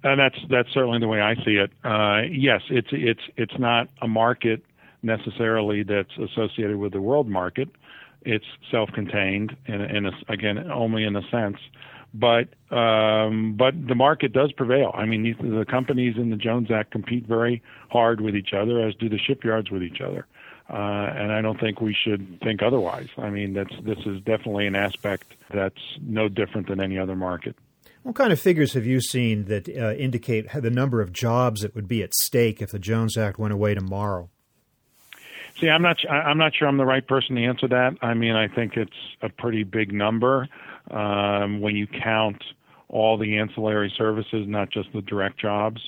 And 0.03 0.19
that's 0.19 0.37
that's 0.49 0.69
certainly 0.73 0.99
the 0.99 1.07
way 1.07 1.21
I 1.21 1.35
see 1.35 1.55
it. 1.55 1.71
Uh, 1.83 2.21
yes, 2.29 2.61
it's 2.69 2.89
it's 2.91 3.21
it's 3.37 3.57
not 3.57 3.87
a 4.01 4.07
market 4.07 4.63
necessarily 5.03 5.83
that's 5.83 6.11
associated 6.17 6.75
with 6.75 6.91
the 6.91 7.01
world 7.01 7.29
market. 7.29 7.69
It's 8.23 8.45
self-contained, 8.69 9.55
in, 9.67 9.81
in 9.81 10.05
again 10.27 10.69
only 10.69 11.05
in 11.05 11.15
a 11.15 11.21
sense 11.31 11.57
but 12.13 12.49
um, 12.75 13.55
but 13.57 13.73
the 13.87 13.95
market 13.95 14.33
does 14.33 14.51
prevail. 14.51 14.91
I 14.93 15.05
mean, 15.05 15.23
these, 15.23 15.35
the 15.37 15.65
companies 15.69 16.15
in 16.17 16.29
the 16.29 16.35
Jones 16.35 16.71
Act 16.71 16.91
compete 16.91 17.27
very 17.27 17.61
hard 17.89 18.21
with 18.21 18.35
each 18.35 18.53
other, 18.53 18.85
as 18.87 18.95
do 18.95 19.09
the 19.09 19.19
shipyards 19.19 19.69
with 19.69 19.83
each 19.83 20.01
other. 20.01 20.25
Uh, 20.69 20.75
and 20.75 21.31
I 21.31 21.41
don't 21.41 21.59
think 21.59 21.81
we 21.81 21.95
should 21.95 22.39
think 22.41 22.61
otherwise. 22.61 23.07
I 23.17 23.29
mean, 23.29 23.53
that's 23.53 23.73
this 23.83 23.97
is 24.05 24.21
definitely 24.21 24.67
an 24.67 24.75
aspect 24.75 25.35
that's 25.51 25.81
no 26.01 26.29
different 26.29 26.67
than 26.67 26.79
any 26.79 26.99
other 26.99 27.15
market. 27.15 27.55
What 28.03 28.15
kind 28.15 28.31
of 28.31 28.39
figures 28.39 28.73
have 28.73 28.85
you 28.85 29.01
seen 29.01 29.45
that 29.45 29.67
uh, 29.67 29.93
indicate 29.93 30.47
the 30.53 30.69
number 30.69 31.01
of 31.01 31.11
jobs 31.11 31.61
that 31.61 31.75
would 31.75 31.87
be 31.87 32.01
at 32.01 32.13
stake 32.13 32.61
if 32.61 32.69
the 32.71 32.79
Jones 32.79 33.17
Act 33.17 33.37
went 33.37 33.53
away 33.53 33.73
tomorrow? 33.73 34.29
See, 35.59 35.67
I'm 35.67 35.81
not. 35.81 35.97
I'm 36.09 36.37
not 36.37 36.53
sure 36.55 36.67
I'm 36.67 36.77
the 36.77 36.85
right 36.85 37.05
person 37.05 37.35
to 37.35 37.43
answer 37.43 37.67
that. 37.67 37.97
I 38.01 38.13
mean, 38.13 38.35
I 38.35 38.47
think 38.47 38.77
it's 38.77 38.91
a 39.21 39.29
pretty 39.29 39.63
big 39.63 39.91
number 39.91 40.47
um, 40.91 41.61
when 41.61 41.75
you 41.75 41.87
count 41.87 42.43
all 42.89 43.17
the 43.17 43.37
ancillary 43.37 43.93
services, 43.97 44.45
not 44.47 44.71
just 44.71 44.89
the 44.93 45.01
direct 45.01 45.39
jobs. 45.39 45.81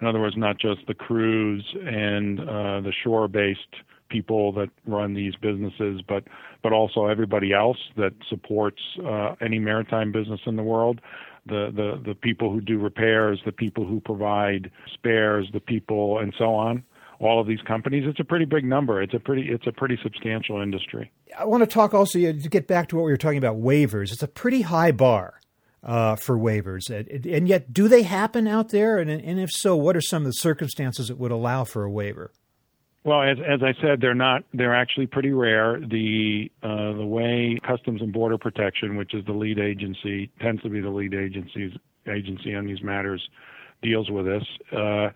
In 0.00 0.06
other 0.06 0.20
words, 0.20 0.36
not 0.36 0.58
just 0.58 0.80
the 0.86 0.94
crews 0.94 1.64
and 1.84 2.40
uh, 2.40 2.80
the 2.80 2.92
shore-based 3.02 3.60
people 4.08 4.52
that 4.52 4.68
run 4.86 5.14
these 5.14 5.34
businesses, 5.36 6.00
but 6.06 6.24
but 6.62 6.72
also 6.72 7.06
everybody 7.06 7.52
else 7.52 7.78
that 7.96 8.12
supports 8.28 8.80
uh, 9.04 9.34
any 9.40 9.58
maritime 9.58 10.12
business 10.12 10.40
in 10.46 10.56
the 10.56 10.62
world. 10.62 11.00
The, 11.46 11.70
the 11.74 12.02
the 12.10 12.14
people 12.14 12.52
who 12.52 12.60
do 12.60 12.78
repairs, 12.78 13.40
the 13.44 13.52
people 13.52 13.86
who 13.86 14.00
provide 14.00 14.70
spares, 14.92 15.46
the 15.52 15.60
people 15.60 16.18
and 16.18 16.34
so 16.38 16.54
on 16.54 16.84
all 17.24 17.40
of 17.40 17.46
these 17.46 17.60
companies. 17.62 18.04
It's 18.06 18.20
a 18.20 18.24
pretty 18.24 18.44
big 18.44 18.64
number. 18.64 19.02
It's 19.02 19.14
a 19.14 19.18
pretty 19.18 19.48
it's 19.50 19.66
a 19.66 19.72
pretty 19.72 19.98
substantial 20.02 20.60
industry. 20.60 21.10
I 21.38 21.44
want 21.44 21.62
to 21.62 21.66
talk 21.66 21.94
also 21.94 22.18
to 22.18 22.32
get 22.32 22.66
back 22.66 22.88
to 22.88 22.96
what 22.96 23.04
we 23.04 23.10
were 23.10 23.16
talking 23.16 23.38
about 23.38 23.56
waivers. 23.56 24.12
It's 24.12 24.22
a 24.22 24.28
pretty 24.28 24.62
high 24.62 24.92
bar. 24.92 25.40
uh, 25.84 26.16
for 26.16 26.38
waivers. 26.38 26.88
And 26.90 27.46
yet, 27.46 27.72
do 27.72 27.88
they 27.88 28.02
happen 28.02 28.48
out 28.48 28.70
there? 28.70 28.98
And, 28.98 29.10
and 29.10 29.38
if 29.38 29.50
so, 29.52 29.76
what 29.76 29.96
are 29.96 30.00
some 30.00 30.22
of 30.22 30.26
the 30.26 30.32
circumstances 30.32 31.08
that 31.08 31.18
would 31.18 31.30
allow 31.30 31.64
for 31.64 31.84
a 31.84 31.90
waiver? 31.90 32.32
Well, 33.04 33.22
as, 33.22 33.36
as 33.38 33.60
I 33.62 33.74
said, 33.82 34.00
they're 34.00 34.14
not. 34.14 34.44
They're 34.54 34.74
actually 34.74 35.06
pretty 35.06 35.32
rare. 35.32 35.78
The 35.78 36.50
uh, 36.62 36.94
the 36.94 37.04
way 37.04 37.58
Customs 37.66 38.00
and 38.00 38.14
Border 38.14 38.38
Protection, 38.38 38.96
which 38.96 39.12
is 39.12 39.22
the 39.26 39.32
lead 39.32 39.58
agency, 39.58 40.30
tends 40.40 40.62
to 40.62 40.70
be 40.70 40.80
the 40.80 40.88
lead 40.88 41.12
agencies 41.12 41.72
agency 42.06 42.54
on 42.54 42.64
these 42.66 42.82
matters, 42.82 43.22
deals 43.82 44.10
with 44.10 44.24
this. 44.24 44.42
Uh, 44.72 45.08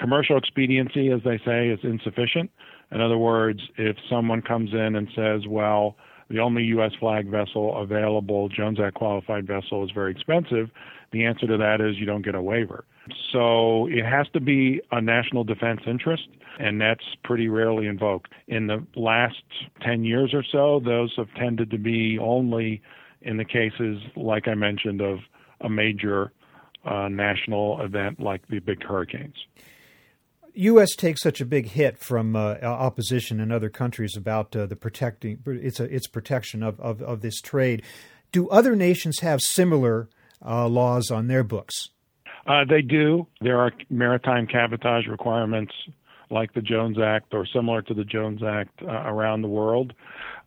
commercial 0.00 0.36
expediency, 0.36 1.10
as 1.10 1.20
they 1.24 1.38
say, 1.44 1.68
is 1.68 1.78
insufficient. 1.82 2.50
In 2.90 3.00
other 3.00 3.18
words, 3.18 3.60
if 3.76 3.96
someone 4.08 4.42
comes 4.42 4.72
in 4.72 4.96
and 4.96 5.08
says, 5.14 5.46
"Well," 5.46 5.96
the 6.28 6.38
only 6.38 6.64
U.S. 6.64 6.92
flag 6.98 7.28
vessel 7.28 7.76
available, 7.76 8.48
Jones 8.48 8.80
Act 8.80 8.94
qualified 8.94 9.46
vessel, 9.46 9.84
is 9.84 9.90
very 9.90 10.12
expensive, 10.12 10.70
the 11.12 11.24
answer 11.24 11.46
to 11.46 11.56
that 11.56 11.80
is 11.80 11.98
you 11.98 12.06
don't 12.06 12.24
get 12.24 12.34
a 12.34 12.42
waiver. 12.42 12.84
So 13.32 13.86
it 13.86 14.04
has 14.04 14.28
to 14.34 14.40
be 14.40 14.80
a 14.92 15.00
national 15.00 15.44
defense 15.44 15.80
interest, 15.86 16.28
and 16.58 16.80
that's 16.80 17.04
pretty 17.24 17.48
rarely 17.48 17.86
invoked. 17.86 18.32
In 18.46 18.68
the 18.68 18.86
last 18.94 19.42
10 19.82 20.04
years 20.04 20.32
or 20.32 20.44
so, 20.44 20.80
those 20.84 21.12
have 21.16 21.32
tended 21.34 21.70
to 21.70 21.78
be 21.78 22.18
only 22.18 22.80
in 23.22 23.36
the 23.36 23.44
cases, 23.44 24.00
like 24.16 24.46
I 24.46 24.54
mentioned, 24.54 25.00
of 25.00 25.18
a 25.60 25.68
major 25.68 26.32
uh, 26.84 27.08
national 27.08 27.82
event 27.82 28.20
like 28.20 28.46
the 28.48 28.60
big 28.60 28.82
hurricanes. 28.82 29.34
U.S. 30.54 30.94
takes 30.96 31.22
such 31.22 31.40
a 31.40 31.46
big 31.46 31.68
hit 31.68 31.98
from 31.98 32.36
uh, 32.36 32.56
opposition 32.62 33.40
in 33.40 33.50
other 33.52 33.70
countries 33.70 34.16
about 34.16 34.54
uh, 34.54 34.66
the 34.66 34.76
protecting 34.76 35.38
its 35.46 35.80
its 35.80 36.06
protection 36.06 36.62
of, 36.62 36.80
of, 36.80 37.02
of, 37.02 37.20
this 37.20 37.40
trade. 37.40 37.82
Do 38.32 38.48
other 38.48 38.76
nations 38.76 39.20
have 39.20 39.40
similar 39.40 40.08
uh, 40.44 40.68
laws 40.68 41.10
on 41.10 41.26
their 41.26 41.44
books? 41.44 41.90
Uh, 42.46 42.64
they 42.68 42.82
do. 42.82 43.26
There 43.40 43.58
are 43.58 43.72
maritime 43.90 44.46
cabotage 44.46 45.06
requirements 45.06 45.72
like 46.30 46.54
the 46.54 46.62
Jones 46.62 46.96
Act 46.98 47.34
or 47.34 47.46
similar 47.46 47.82
to 47.82 47.94
the 47.94 48.04
Jones 48.04 48.42
Act 48.42 48.82
uh, 48.82 48.86
around 48.86 49.42
the 49.42 49.48
world. 49.48 49.92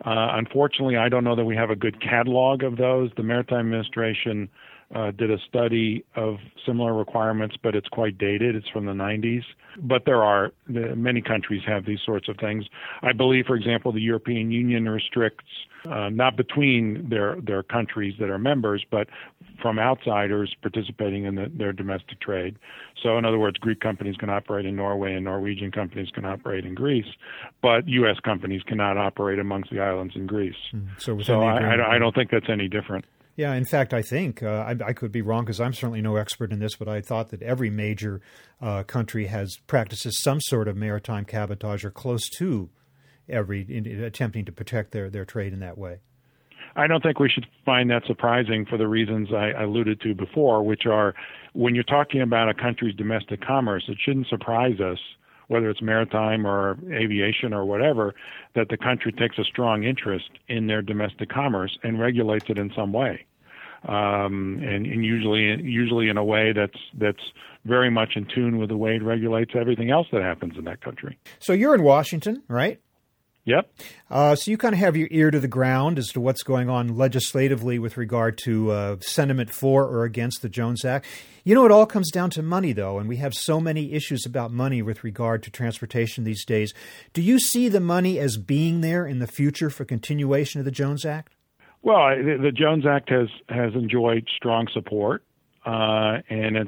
Uh, 0.05 0.29
unfortunately, 0.31 0.97
I 0.97 1.09
don't 1.09 1.23
know 1.23 1.35
that 1.35 1.45
we 1.45 1.55
have 1.55 1.69
a 1.69 1.75
good 1.75 2.01
catalog 2.01 2.63
of 2.63 2.77
those. 2.77 3.11
The 3.15 3.23
Maritime 3.23 3.59
Administration 3.59 4.49
uh, 4.95 5.11
did 5.11 5.31
a 5.31 5.37
study 5.47 6.05
of 6.15 6.35
similar 6.65 6.93
requirements, 6.93 7.55
but 7.61 7.75
it's 7.75 7.87
quite 7.87 8.17
dated. 8.17 8.55
It's 8.55 8.69
from 8.69 8.85
the 8.85 8.91
90s. 8.91 9.43
But 9.77 10.03
there 10.05 10.23
are 10.23 10.51
many 10.67 11.21
countries 11.21 11.61
have 11.65 11.85
these 11.85 11.99
sorts 12.05 12.29
of 12.29 12.37
things. 12.37 12.65
I 13.01 13.13
believe, 13.13 13.45
for 13.45 13.55
example, 13.55 13.91
the 13.91 14.01
European 14.01 14.51
Union 14.51 14.87
restricts 14.87 15.45
uh, 15.89 16.09
not 16.09 16.37
between 16.37 17.09
their 17.09 17.35
their 17.41 17.61
countries 17.61 18.13
that 18.19 18.29
are 18.29 18.37
members, 18.37 18.85
but 18.89 19.07
from 19.61 19.79
outsiders 19.79 20.55
participating 20.61 21.25
in 21.25 21.35
the, 21.35 21.51
their 21.53 21.73
domestic 21.73 22.19
trade. 22.21 22.57
So, 23.01 23.17
in 23.17 23.25
other 23.25 23.39
words, 23.39 23.57
Greek 23.57 23.79
companies 23.81 24.15
can 24.15 24.29
operate 24.29 24.65
in 24.65 24.75
Norway, 24.75 25.13
and 25.13 25.25
Norwegian 25.25 25.71
companies 25.71 26.09
can 26.13 26.23
operate 26.23 26.65
in 26.65 26.73
Greece, 26.73 27.07
but 27.61 27.87
U.S. 27.87 28.17
companies 28.23 28.61
cannot 28.63 28.97
operate 28.97 29.39
amongst 29.39 29.71
the 29.71 29.79
islands 29.79 30.15
in 30.15 30.25
Greece. 30.25 30.55
Mm, 30.73 30.87
so, 30.97 31.19
so 31.21 31.41
I, 31.41 31.57
I, 31.57 31.95
I 31.95 31.97
don't 31.97 32.15
think 32.15 32.31
that's 32.31 32.49
any 32.49 32.69
different. 32.69 33.05
Yeah, 33.35 33.53
in 33.55 33.65
fact, 33.65 33.93
I 33.93 34.03
think 34.03 34.43
uh, 34.43 34.47
I, 34.67 34.89
I, 34.89 34.93
could 34.93 35.11
be 35.11 35.23
wrong 35.23 35.43
because 35.43 35.59
I'm 35.59 35.73
certainly 35.73 36.01
no 36.01 36.17
expert 36.17 36.51
in 36.51 36.59
this, 36.59 36.75
but 36.75 36.87
I 36.87 37.01
thought 37.01 37.29
that 37.29 37.41
every 37.41 37.71
major 37.71 38.21
uh, 38.61 38.83
country 38.83 39.25
has 39.25 39.57
practices 39.65 40.21
some 40.21 40.39
sort 40.39 40.67
of 40.67 40.77
maritime 40.77 41.25
cabotage 41.25 41.83
or 41.83 41.89
close 41.89 42.29
to 42.37 42.69
every 43.27 43.65
in, 43.67 43.87
in 43.87 44.03
attempting 44.03 44.45
to 44.45 44.51
protect 44.51 44.91
their, 44.91 45.09
their 45.09 45.25
trade 45.25 45.51
in 45.51 45.59
that 45.61 45.79
way. 45.79 45.99
I 46.75 46.87
don't 46.87 47.01
think 47.01 47.19
we 47.19 47.29
should 47.29 47.47
find 47.65 47.89
that 47.89 48.03
surprising 48.05 48.65
for 48.65 48.77
the 48.77 48.87
reasons 48.87 49.29
I 49.33 49.49
alluded 49.51 50.01
to 50.01 50.13
before, 50.13 50.63
which 50.63 50.85
are 50.85 51.13
when 51.53 51.75
you're 51.75 51.83
talking 51.83 52.21
about 52.21 52.49
a 52.49 52.53
country's 52.53 52.95
domestic 52.95 53.41
commerce, 53.41 53.83
it 53.87 53.97
shouldn't 54.03 54.27
surprise 54.27 54.79
us 54.79 54.97
whether 55.53 55.69
it's 55.69 55.81
maritime 55.81 56.45
or 56.47 56.77
aviation 56.91 57.53
or 57.53 57.63
whatever, 57.63 58.15
that 58.55 58.69
the 58.69 58.77
country 58.77 59.11
takes 59.11 59.37
a 59.37 59.43
strong 59.43 59.83
interest 59.83 60.29
in 60.47 60.65
their 60.67 60.81
domestic 60.81 61.29
commerce 61.29 61.77
and 61.83 61.99
regulates 61.99 62.45
it 62.49 62.57
in 62.57 62.71
some 62.75 62.91
way. 62.91 63.25
Um, 63.87 64.59
and, 64.63 64.85
and 64.85 65.05
usually, 65.05 65.61
usually 65.61 66.09
in 66.09 66.17
a 66.17 66.23
way 66.23 66.53
that's 66.53 66.79
that's 66.97 67.25
very 67.65 67.91
much 67.91 68.15
in 68.15 68.25
tune 68.33 68.57
with 68.57 68.69
the 68.69 68.77
way 68.77 68.95
it 68.95 69.03
regulates 69.03 69.51
everything 69.55 69.91
else 69.91 70.07
that 70.11 70.21
happens 70.21 70.57
in 70.57 70.63
that 70.65 70.81
country. 70.81 71.17
So 71.39 71.53
you're 71.53 71.75
in 71.75 71.83
Washington, 71.83 72.43
right? 72.47 72.79
Yep. 73.45 73.73
Uh, 74.09 74.35
so 74.35 74.51
you 74.51 74.57
kind 74.57 74.73
of 74.73 74.79
have 74.79 74.95
your 74.95 75.09
ear 75.11 75.29
to 75.29 75.39
the 75.39 75.49
ground 75.49 75.99
as 75.99 76.07
to 76.09 76.21
what's 76.21 76.43
going 76.43 76.69
on 76.69 76.95
legislatively 76.95 77.77
with 77.77 77.97
regard 77.97 78.37
to 78.39 78.71
uh, 78.71 78.95
sentiment 79.01 79.49
for 79.49 79.83
or 79.83 80.05
against 80.05 80.41
the 80.41 80.47
Jones 80.47 80.85
Act. 80.85 81.05
You 81.43 81.53
know, 81.53 81.65
it 81.65 81.71
all 81.71 81.85
comes 81.85 82.09
down 82.09 82.29
to 82.31 82.41
money, 82.41 82.71
though, 82.71 82.99
and 82.99 83.09
we 83.09 83.17
have 83.17 83.33
so 83.33 83.59
many 83.59 83.91
issues 83.91 84.25
about 84.25 84.51
money 84.51 84.81
with 84.81 85.03
regard 85.03 85.43
to 85.43 85.51
transportation 85.51 86.23
these 86.23 86.45
days. 86.45 86.73
Do 87.11 87.21
you 87.21 87.37
see 87.37 87.67
the 87.67 87.81
money 87.81 88.17
as 88.17 88.37
being 88.37 88.79
there 88.79 89.05
in 89.05 89.19
the 89.19 89.27
future 89.27 89.69
for 89.69 89.83
continuation 89.83 90.59
of 90.59 90.65
the 90.65 90.71
Jones 90.71 91.05
Act? 91.05 91.33
Well, 91.81 92.15
the 92.15 92.53
Jones 92.55 92.85
Act 92.85 93.09
has 93.09 93.27
has 93.49 93.73
enjoyed 93.73 94.25
strong 94.33 94.69
support, 94.73 95.21
uh, 95.65 96.19
and 96.29 96.55
it 96.55 96.67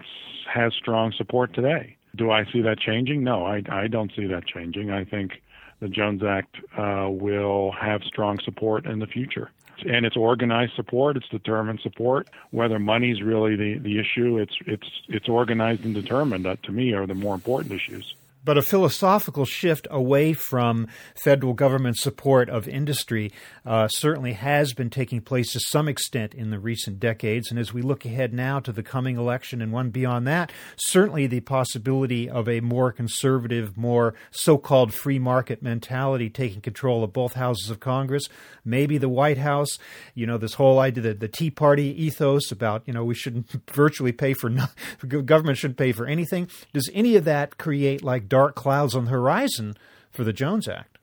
has 0.53 0.73
strong 0.73 1.13
support 1.17 1.53
today. 1.53 1.95
Do 2.17 2.31
I 2.31 2.43
see 2.51 2.61
that 2.61 2.79
changing? 2.79 3.23
No, 3.23 3.45
I, 3.45 3.61
I 3.69 3.87
don't 3.87 4.11
see 4.13 4.25
that 4.27 4.45
changing. 4.45 4.91
I 4.91 5.05
think 5.05 5.41
the 5.79 5.89
Jones 5.89 6.23
Act 6.23 6.55
uh, 6.77 7.07
will 7.09 7.71
have 7.71 8.03
strong 8.03 8.39
support 8.39 8.85
in 8.85 8.99
the 8.99 9.07
future. 9.07 9.51
And 9.87 10.05
it's 10.05 10.15
organized 10.15 10.73
support, 10.75 11.17
it's 11.17 11.27
determined 11.27 11.81
support. 11.81 12.29
Whether 12.51 12.79
money 12.79 13.11
is 13.11 13.21
really 13.21 13.57
the, 13.57 13.77
the 13.77 13.99
issue, 13.99 14.37
it's 14.37 14.55
it's 14.65 14.89
it's 15.09 15.27
organized 15.27 15.83
and 15.83 15.93
determined. 15.93 16.45
That 16.45 16.63
to 16.63 16.71
me 16.71 16.93
are 16.93 17.05
the 17.05 17.13
more 17.13 17.35
important 17.35 17.73
issues 17.73 18.15
but 18.45 18.57
a 18.57 18.61
philosophical 18.61 19.43
shift 19.43 19.87
away 19.89 20.31
from 20.33 20.87
federal 21.15 21.53
government 21.53 21.97
support 21.97 22.47
of 22.47 22.67
industry 22.67 23.31
uh, 23.65 23.87
certainly 23.87 24.33
has 24.33 24.73
been 24.73 24.91
taking 24.91 25.19
place 25.19 25.51
to 25.51 25.59
some 25.59 25.87
extent 25.87 26.35
in 26.35 26.51
the 26.51 26.59
recent 26.59 26.99
decades. 26.99 27.49
And 27.49 27.59
as 27.59 27.73
we 27.73 27.81
look 27.81 28.05
ahead 28.05 28.33
now 28.33 28.59
to 28.59 28.71
the 28.71 28.83
coming 28.83 29.17
election 29.17 29.61
and 29.61 29.71
one 29.71 29.89
beyond 29.89 30.27
that, 30.27 30.51
certainly 30.77 31.25
the 31.25 31.39
possibility 31.41 32.29
of 32.29 32.47
a 32.47 32.61
more 32.61 32.91
conservative, 32.91 33.75
more 33.75 34.13
so 34.29 34.57
called 34.59 34.93
free 34.93 35.19
market 35.19 35.63
mentality 35.63 36.29
taking 36.29 36.61
control 36.61 37.03
of 37.03 37.11
both 37.11 37.33
houses 37.33 37.71
of 37.71 37.79
Congress, 37.79 38.29
maybe 38.63 38.99
the 38.99 39.09
White 39.09 39.39
House, 39.39 39.79
you 40.13 40.27
know, 40.27 40.37
this 40.37 40.53
whole 40.53 40.79
idea, 40.79 41.01
the, 41.01 41.13
the 41.15 41.27
Tea 41.27 41.49
Party 41.49 42.03
ethos 42.03 42.51
about, 42.51 42.83
you 42.85 42.93
know, 42.93 43.03
we 43.03 43.15
shouldn't 43.15 43.49
virtually 43.71 44.11
pay 44.11 44.33
for, 44.33 44.49
no, 44.49 44.65
government 45.25 45.57
shouldn't 45.57 45.79
pay 45.79 45.91
for 45.91 46.05
anything. 46.05 46.47
Does 46.73 46.89
any 46.93 47.15
of 47.15 47.25
that 47.25 47.57
create 47.57 48.03
like 48.03 48.29
dark 48.35 48.53
clouds 48.53 48.93
on 48.97 49.05
the 49.05 49.11
horizon 49.11 49.77
for 50.11 50.25
the 50.25 50.33
Jones 50.33 50.67
Act. 50.67 50.97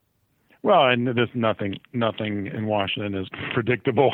Well, 0.62 0.84
and 0.84 1.06
there's 1.06 1.30
nothing 1.34 1.76
nothing 1.94 2.46
in 2.46 2.66
Washington 2.66 3.14
is 3.14 3.26
predictable. 3.54 4.12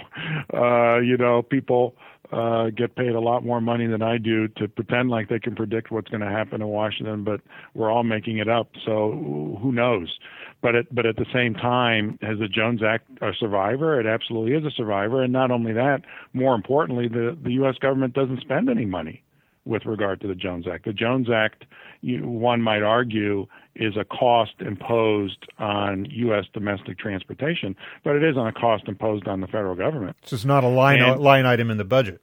Uh, 0.54 0.98
you 1.00 1.16
know, 1.16 1.42
people 1.42 1.96
uh, 2.32 2.70
get 2.70 2.94
paid 2.94 3.10
a 3.10 3.20
lot 3.20 3.44
more 3.44 3.60
money 3.60 3.86
than 3.88 4.02
I 4.02 4.18
do 4.18 4.46
to 4.56 4.68
pretend 4.68 5.10
like 5.10 5.28
they 5.28 5.40
can 5.40 5.56
predict 5.56 5.90
what's 5.90 6.08
going 6.08 6.20
to 6.20 6.30
happen 6.30 6.62
in 6.62 6.68
Washington, 6.68 7.24
but 7.24 7.40
we're 7.74 7.90
all 7.90 8.04
making 8.04 8.38
it 8.38 8.48
up. 8.48 8.70
So 8.86 9.58
who 9.60 9.72
knows? 9.72 10.16
But 10.62 10.76
at, 10.76 10.94
but 10.94 11.04
at 11.04 11.16
the 11.16 11.26
same 11.34 11.54
time, 11.54 12.18
has 12.22 12.38
the 12.38 12.48
Jones 12.48 12.82
Act 12.82 13.10
a 13.20 13.32
survivor? 13.38 14.00
It 14.00 14.06
absolutely 14.06 14.52
is 14.52 14.64
a 14.64 14.74
survivor. 14.76 15.22
And 15.24 15.32
not 15.32 15.50
only 15.50 15.72
that, 15.72 16.02
more 16.32 16.54
importantly, 16.54 17.08
the 17.08 17.36
the 17.42 17.52
U.S. 17.62 17.74
government 17.80 18.14
doesn't 18.14 18.40
spend 18.40 18.70
any 18.70 18.86
money 18.86 19.24
with 19.68 19.84
regard 19.84 20.20
to 20.22 20.26
the 20.26 20.34
Jones 20.34 20.66
Act. 20.66 20.86
The 20.86 20.92
Jones 20.94 21.28
Act, 21.30 21.66
you, 22.00 22.26
one 22.26 22.62
might 22.62 22.82
argue, 22.82 23.46
is 23.76 23.96
a 23.96 24.04
cost 24.04 24.54
imposed 24.60 25.46
on 25.58 26.06
U.S. 26.10 26.46
domestic 26.54 26.98
transportation, 26.98 27.76
but 28.02 28.16
it 28.16 28.24
isn't 28.24 28.46
a 28.46 28.52
cost 28.52 28.88
imposed 28.88 29.28
on 29.28 29.40
the 29.40 29.46
federal 29.46 29.76
government. 29.76 30.16
So 30.24 30.34
it's 30.34 30.44
not 30.46 30.64
a 30.64 30.68
line 30.68 31.00
and, 31.00 31.20
line 31.20 31.44
item 31.44 31.70
in 31.70 31.76
the 31.76 31.84
budget. 31.84 32.22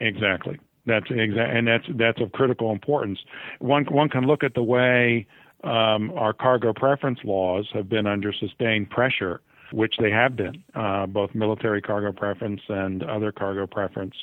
Exactly. 0.00 0.58
That's 0.84 1.06
exa- 1.08 1.56
and 1.56 1.68
that's 1.68 1.84
that's 1.94 2.20
of 2.20 2.32
critical 2.32 2.72
importance. 2.72 3.20
One 3.60 3.84
one 3.84 4.08
can 4.08 4.26
look 4.26 4.42
at 4.42 4.54
the 4.54 4.62
way 4.62 5.26
um, 5.62 6.10
our 6.16 6.32
cargo 6.32 6.72
preference 6.72 7.20
laws 7.22 7.68
have 7.72 7.88
been 7.88 8.06
under 8.06 8.32
sustained 8.32 8.90
pressure, 8.90 9.42
which 9.72 9.94
they 10.00 10.10
have 10.10 10.34
been, 10.34 10.64
uh, 10.74 11.06
both 11.06 11.34
military 11.34 11.82
cargo 11.82 12.12
preference 12.12 12.62
and 12.68 13.04
other 13.04 13.30
cargo 13.30 13.66
preference, 13.66 14.14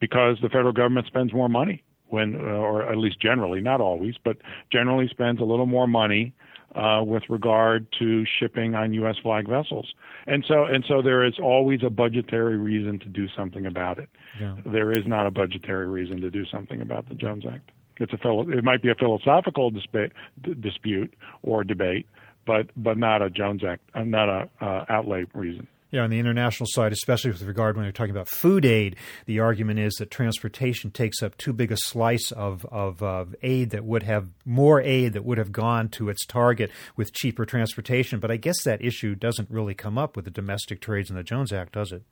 because 0.00 0.38
the 0.40 0.48
federal 0.48 0.72
government 0.72 1.06
spends 1.06 1.34
more 1.34 1.48
money 1.48 1.83
when, 2.08 2.36
uh, 2.36 2.38
or 2.38 2.90
at 2.90 2.98
least 2.98 3.20
generally, 3.20 3.60
not 3.60 3.80
always, 3.80 4.14
but 4.22 4.36
generally 4.70 5.08
spends 5.08 5.40
a 5.40 5.44
little 5.44 5.66
more 5.66 5.86
money 5.86 6.32
uh, 6.74 7.02
with 7.04 7.22
regard 7.28 7.86
to 7.98 8.24
shipping 8.38 8.74
on 8.74 8.92
U.S. 8.94 9.16
flag 9.22 9.48
vessels, 9.48 9.94
and 10.26 10.44
so 10.46 10.64
and 10.64 10.84
so 10.88 11.02
there 11.02 11.24
is 11.24 11.34
always 11.40 11.80
a 11.84 11.90
budgetary 11.90 12.56
reason 12.56 12.98
to 12.98 13.06
do 13.06 13.28
something 13.36 13.64
about 13.66 13.98
it. 13.98 14.08
Yeah. 14.40 14.56
There 14.66 14.90
is 14.90 15.06
not 15.06 15.26
a 15.26 15.30
budgetary 15.30 15.88
reason 15.88 16.20
to 16.20 16.30
do 16.30 16.44
something 16.46 16.80
about 16.80 17.08
the 17.08 17.14
Jones 17.14 17.44
Act. 17.48 17.70
It's 17.98 18.12
a 18.12 18.40
it 18.50 18.64
might 18.64 18.82
be 18.82 18.90
a 18.90 18.94
philosophical 18.96 19.70
dispute, 19.70 20.12
dispute 20.60 21.14
or 21.42 21.62
debate, 21.62 22.08
but 22.44 22.70
but 22.76 22.98
not 22.98 23.22
a 23.22 23.30
Jones 23.30 23.62
Act, 23.64 23.82
uh, 23.94 24.02
not 24.02 24.28
a 24.28 24.48
uh, 24.60 24.84
outlay 24.88 25.26
reason. 25.32 25.68
Yeah, 25.90 26.02
on 26.02 26.10
the 26.10 26.18
international 26.18 26.66
side, 26.70 26.92
especially 26.92 27.30
with 27.30 27.42
regard 27.42 27.76
when 27.76 27.84
you're 27.84 27.92
talking 27.92 28.10
about 28.10 28.28
food 28.28 28.64
aid, 28.64 28.96
the 29.26 29.38
argument 29.38 29.78
is 29.78 29.94
that 29.94 30.10
transportation 30.10 30.90
takes 30.90 31.22
up 31.22 31.36
too 31.36 31.52
big 31.52 31.70
a 31.70 31.76
slice 31.76 32.32
of, 32.32 32.66
of, 32.66 33.00
of 33.00 33.36
aid 33.42 33.70
that 33.70 33.84
would 33.84 34.02
have 34.02 34.30
more 34.44 34.80
aid 34.80 35.12
that 35.12 35.24
would 35.24 35.38
have 35.38 35.52
gone 35.52 35.88
to 35.90 36.08
its 36.08 36.26
target 36.26 36.70
with 36.96 37.12
cheaper 37.12 37.46
transportation. 37.46 38.18
But 38.18 38.32
I 38.32 38.36
guess 38.36 38.64
that 38.64 38.84
issue 38.84 39.14
doesn't 39.14 39.48
really 39.50 39.74
come 39.74 39.96
up 39.96 40.16
with 40.16 40.24
the 40.24 40.32
domestic 40.32 40.80
trades 40.80 41.10
and 41.10 41.18
the 41.18 41.22
Jones 41.22 41.52
Act, 41.52 41.74
does 41.74 41.92
it? 41.92 42.02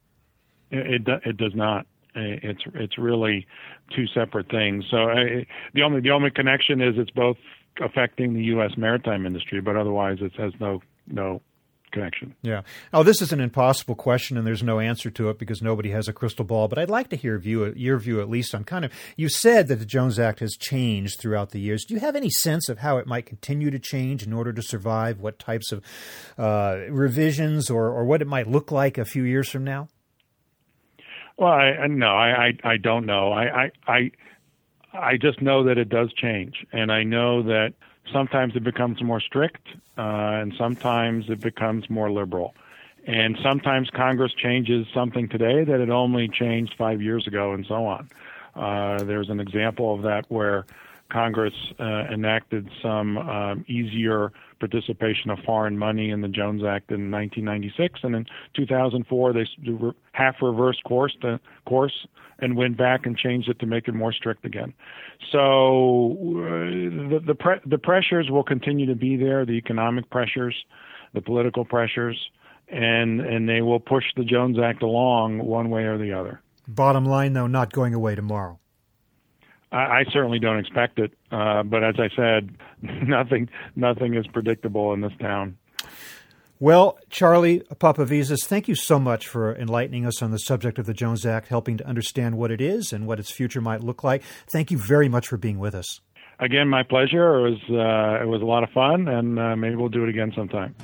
It, 0.70 1.08
it, 1.08 1.22
it 1.26 1.36
does 1.36 1.54
not. 1.54 1.86
It's 2.14 2.62
it's 2.74 2.98
really 2.98 3.46
two 3.96 4.06
separate 4.06 4.50
things. 4.50 4.84
So 4.90 5.10
uh, 5.10 5.44
the 5.72 5.82
only 5.82 6.00
the 6.00 6.10
only 6.10 6.30
connection 6.30 6.82
is 6.82 6.94
it's 6.98 7.10
both 7.10 7.38
affecting 7.80 8.34
the 8.34 8.44
U.S. 8.44 8.72
maritime 8.76 9.24
industry, 9.24 9.60
but 9.60 9.76
otherwise 9.76 10.18
it 10.20 10.34
has 10.36 10.52
no 10.60 10.82
no 11.06 11.40
connection. 11.92 12.34
Yeah. 12.42 12.62
Oh, 12.92 13.02
this 13.02 13.22
is 13.22 13.32
an 13.32 13.40
impossible 13.40 13.94
question, 13.94 14.36
and 14.36 14.46
there's 14.46 14.62
no 14.62 14.80
answer 14.80 15.10
to 15.10 15.28
it 15.28 15.38
because 15.38 15.62
nobody 15.62 15.90
has 15.90 16.08
a 16.08 16.12
crystal 16.12 16.44
ball. 16.44 16.66
But 16.68 16.78
I'd 16.78 16.90
like 16.90 17.08
to 17.10 17.16
hear 17.16 17.38
view, 17.38 17.72
your 17.76 17.98
view 17.98 18.20
at 18.20 18.28
least 18.28 18.54
on 18.54 18.64
kind 18.64 18.84
of. 18.84 18.92
You 19.16 19.28
said 19.28 19.68
that 19.68 19.76
the 19.76 19.86
Jones 19.86 20.18
Act 20.18 20.40
has 20.40 20.56
changed 20.56 21.20
throughout 21.20 21.50
the 21.50 21.60
years. 21.60 21.84
Do 21.84 21.94
you 21.94 22.00
have 22.00 22.16
any 22.16 22.30
sense 22.30 22.68
of 22.68 22.78
how 22.78 22.98
it 22.98 23.06
might 23.06 23.26
continue 23.26 23.70
to 23.70 23.78
change 23.78 24.22
in 24.22 24.32
order 24.32 24.52
to 24.52 24.62
survive? 24.62 25.20
What 25.20 25.38
types 25.38 25.70
of 25.70 25.84
uh, 26.38 26.80
revisions 26.88 27.70
or, 27.70 27.88
or 27.88 28.04
what 28.04 28.22
it 28.22 28.26
might 28.26 28.48
look 28.48 28.72
like 28.72 28.98
a 28.98 29.04
few 29.04 29.22
years 29.22 29.48
from 29.48 29.64
now? 29.64 29.88
Well, 31.36 31.52
I, 31.52 31.86
no, 31.86 32.06
I, 32.06 32.46
I, 32.46 32.72
I 32.72 32.76
don't 32.76 33.06
know. 33.06 33.32
I, 33.32 33.64
I, 33.64 33.70
I, 33.86 34.10
I 34.92 35.16
just 35.16 35.40
know 35.40 35.64
that 35.64 35.78
it 35.78 35.88
does 35.88 36.12
change, 36.12 36.66
and 36.72 36.92
I 36.92 37.04
know 37.04 37.42
that 37.42 37.72
sometimes 38.12 38.54
it 38.56 38.64
becomes 38.64 39.02
more 39.02 39.20
strict, 39.20 39.66
uh, 39.98 40.40
and 40.40 40.52
sometimes 40.58 41.26
it 41.28 41.40
becomes 41.40 41.88
more 41.90 42.10
liberal. 42.10 42.54
And 43.06 43.36
sometimes 43.42 43.90
Congress 43.90 44.32
changes 44.32 44.86
something 44.94 45.28
today 45.28 45.64
that 45.64 45.80
it 45.80 45.90
only 45.90 46.28
changed 46.28 46.74
five 46.78 47.02
years 47.02 47.26
ago, 47.26 47.52
and 47.52 47.66
so 47.66 47.84
on. 47.86 48.08
Uh, 48.54 49.02
there's 49.04 49.28
an 49.28 49.40
example 49.40 49.94
of 49.94 50.02
that 50.02 50.24
where 50.28 50.66
Congress 51.10 51.54
uh, 51.78 52.04
enacted 52.10 52.68
some 52.80 53.18
um, 53.18 53.64
easier 53.68 54.32
participation 54.62 55.28
of 55.28 55.40
foreign 55.40 55.76
money 55.76 56.10
in 56.10 56.20
the 56.20 56.28
Jones 56.28 56.62
Act 56.62 56.92
in 56.92 57.10
1996, 57.10 58.00
and 58.04 58.14
in 58.14 58.26
2004 58.54 59.32
they 59.32 59.44
half 60.12 60.36
reversed 60.40 60.84
course 60.84 61.16
the 61.20 61.40
course 61.66 62.06
and 62.38 62.56
went 62.56 62.76
back 62.76 63.04
and 63.04 63.18
changed 63.18 63.48
it 63.48 63.58
to 63.58 63.66
make 63.66 63.88
it 63.88 63.92
more 63.92 64.12
strict 64.12 64.44
again. 64.44 64.72
So 65.32 66.12
uh, 66.12 67.10
the 67.10 67.20
the, 67.26 67.34
pre- 67.34 67.60
the 67.66 67.78
pressures 67.78 68.30
will 68.30 68.44
continue 68.44 68.86
to 68.86 68.94
be 68.94 69.16
there, 69.16 69.44
the 69.44 69.52
economic 69.52 70.08
pressures, 70.10 70.54
the 71.12 71.20
political 71.20 71.64
pressures, 71.64 72.16
and 72.68 73.20
and 73.20 73.48
they 73.48 73.62
will 73.62 73.80
push 73.80 74.04
the 74.16 74.24
Jones 74.24 74.58
Act 74.62 74.84
along 74.84 75.40
one 75.40 75.70
way 75.70 75.82
or 75.82 75.98
the 75.98 76.12
other. 76.12 76.40
Bottom 76.68 77.04
line, 77.04 77.32
though, 77.32 77.48
not 77.48 77.72
going 77.72 77.94
away 77.94 78.14
tomorrow. 78.14 78.60
I, 79.72 79.76
I 79.76 80.04
certainly 80.12 80.38
don't 80.38 80.58
expect 80.58 80.98
it, 80.98 81.12
uh, 81.30 81.62
but 81.62 81.82
as 81.82 81.96
I 81.98 82.08
said, 82.14 82.54
nothing 82.82 83.48
nothing 83.74 84.14
is 84.14 84.26
predictable 84.26 84.92
in 84.92 85.00
this 85.00 85.12
town. 85.20 85.56
Well, 86.60 86.98
Charlie 87.10 87.60
Papavizas, 87.74 88.44
thank 88.44 88.68
you 88.68 88.76
so 88.76 89.00
much 89.00 89.26
for 89.26 89.56
enlightening 89.56 90.06
us 90.06 90.22
on 90.22 90.30
the 90.30 90.38
subject 90.38 90.78
of 90.78 90.86
the 90.86 90.94
Jones 90.94 91.26
Act, 91.26 91.48
helping 91.48 91.76
to 91.78 91.86
understand 91.86 92.38
what 92.38 92.52
it 92.52 92.60
is 92.60 92.92
and 92.92 93.04
what 93.04 93.18
its 93.18 93.32
future 93.32 93.60
might 93.60 93.82
look 93.82 94.04
like. 94.04 94.22
Thank 94.52 94.70
you 94.70 94.78
very 94.78 95.08
much 95.08 95.26
for 95.26 95.36
being 95.36 95.58
with 95.58 95.74
us. 95.74 96.00
Again, 96.38 96.68
my 96.68 96.84
pleasure. 96.84 97.38
It 97.38 97.50
was 97.50 97.60
uh, 97.68 98.22
it 98.22 98.28
was 98.28 98.42
a 98.42 98.44
lot 98.44 98.62
of 98.62 98.70
fun, 98.70 99.08
and 99.08 99.38
uh, 99.38 99.56
maybe 99.56 99.74
we'll 99.74 99.88
do 99.88 100.04
it 100.04 100.08
again 100.08 100.32
sometime. 100.36 100.74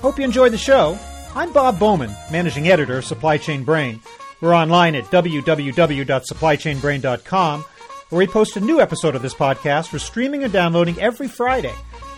Hope 0.00 0.18
you 0.18 0.24
enjoyed 0.24 0.52
the 0.52 0.58
show. 0.58 0.98
I'm 1.34 1.52
Bob 1.52 1.78
Bowman, 1.78 2.10
managing 2.32 2.68
editor 2.68 2.96
of 2.96 3.04
Supply 3.04 3.36
Chain 3.36 3.62
Brain. 3.62 4.00
We're 4.40 4.54
online 4.54 4.94
at 4.94 5.04
www.supplychainbrain.com, 5.04 7.64
where 8.08 8.18
we 8.18 8.26
post 8.26 8.56
a 8.56 8.60
new 8.60 8.80
episode 8.80 9.14
of 9.14 9.20
this 9.20 9.34
podcast 9.34 9.88
for 9.88 9.98
streaming 9.98 10.42
and 10.42 10.54
downloading 10.54 10.98
every 10.98 11.28
Friday. 11.28 11.74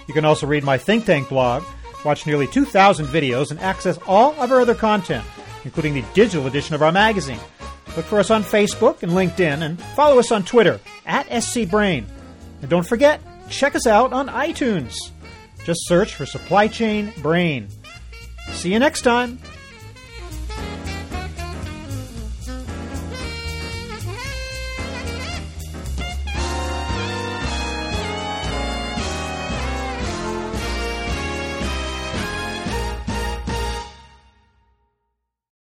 You 0.07 0.15
can 0.15 0.25
also 0.25 0.47
read 0.47 0.62
my 0.62 0.79
think 0.79 1.05
tank 1.05 1.29
blog, 1.29 1.65
watch 2.05 2.25
nearly 2.25 2.47
2,000 2.47 3.07
videos, 3.07 3.51
and 3.51 3.59
access 3.59 3.99
all 4.07 4.41
of 4.41 4.53
our 4.53 4.61
other 4.61 4.77
content, 4.77 5.25
including 5.65 5.95
the 5.95 6.05
digital 6.15 6.47
edition 6.47 6.77
of 6.77 6.83
our 6.83 6.93
magazine. 6.93 7.41
Look 7.97 8.07
for 8.07 8.21
us 8.21 8.31
on 8.31 8.45
Facebook 8.45 9.03
and 9.03 9.11
LinkedIn, 9.11 9.62
and 9.62 9.83
follow 9.97 10.21
us 10.21 10.31
on 10.31 10.45
Twitter 10.45 10.79
at 11.05 11.27
SCBrain. 11.27 12.07
And 12.62 12.70
don't 12.70 12.87
forget, 12.87 13.20
check 13.51 13.75
us 13.75 13.87
out 13.87 14.12
on 14.12 14.29
iTunes. 14.29 14.94
Just 15.64 15.87
search 15.87 16.14
for 16.14 16.25
Supply 16.25 16.68
Chain 16.68 17.12
Brain. 17.20 17.68
See 18.53 18.72
you 18.72 18.79
next 18.79 19.03
time. 19.03 19.38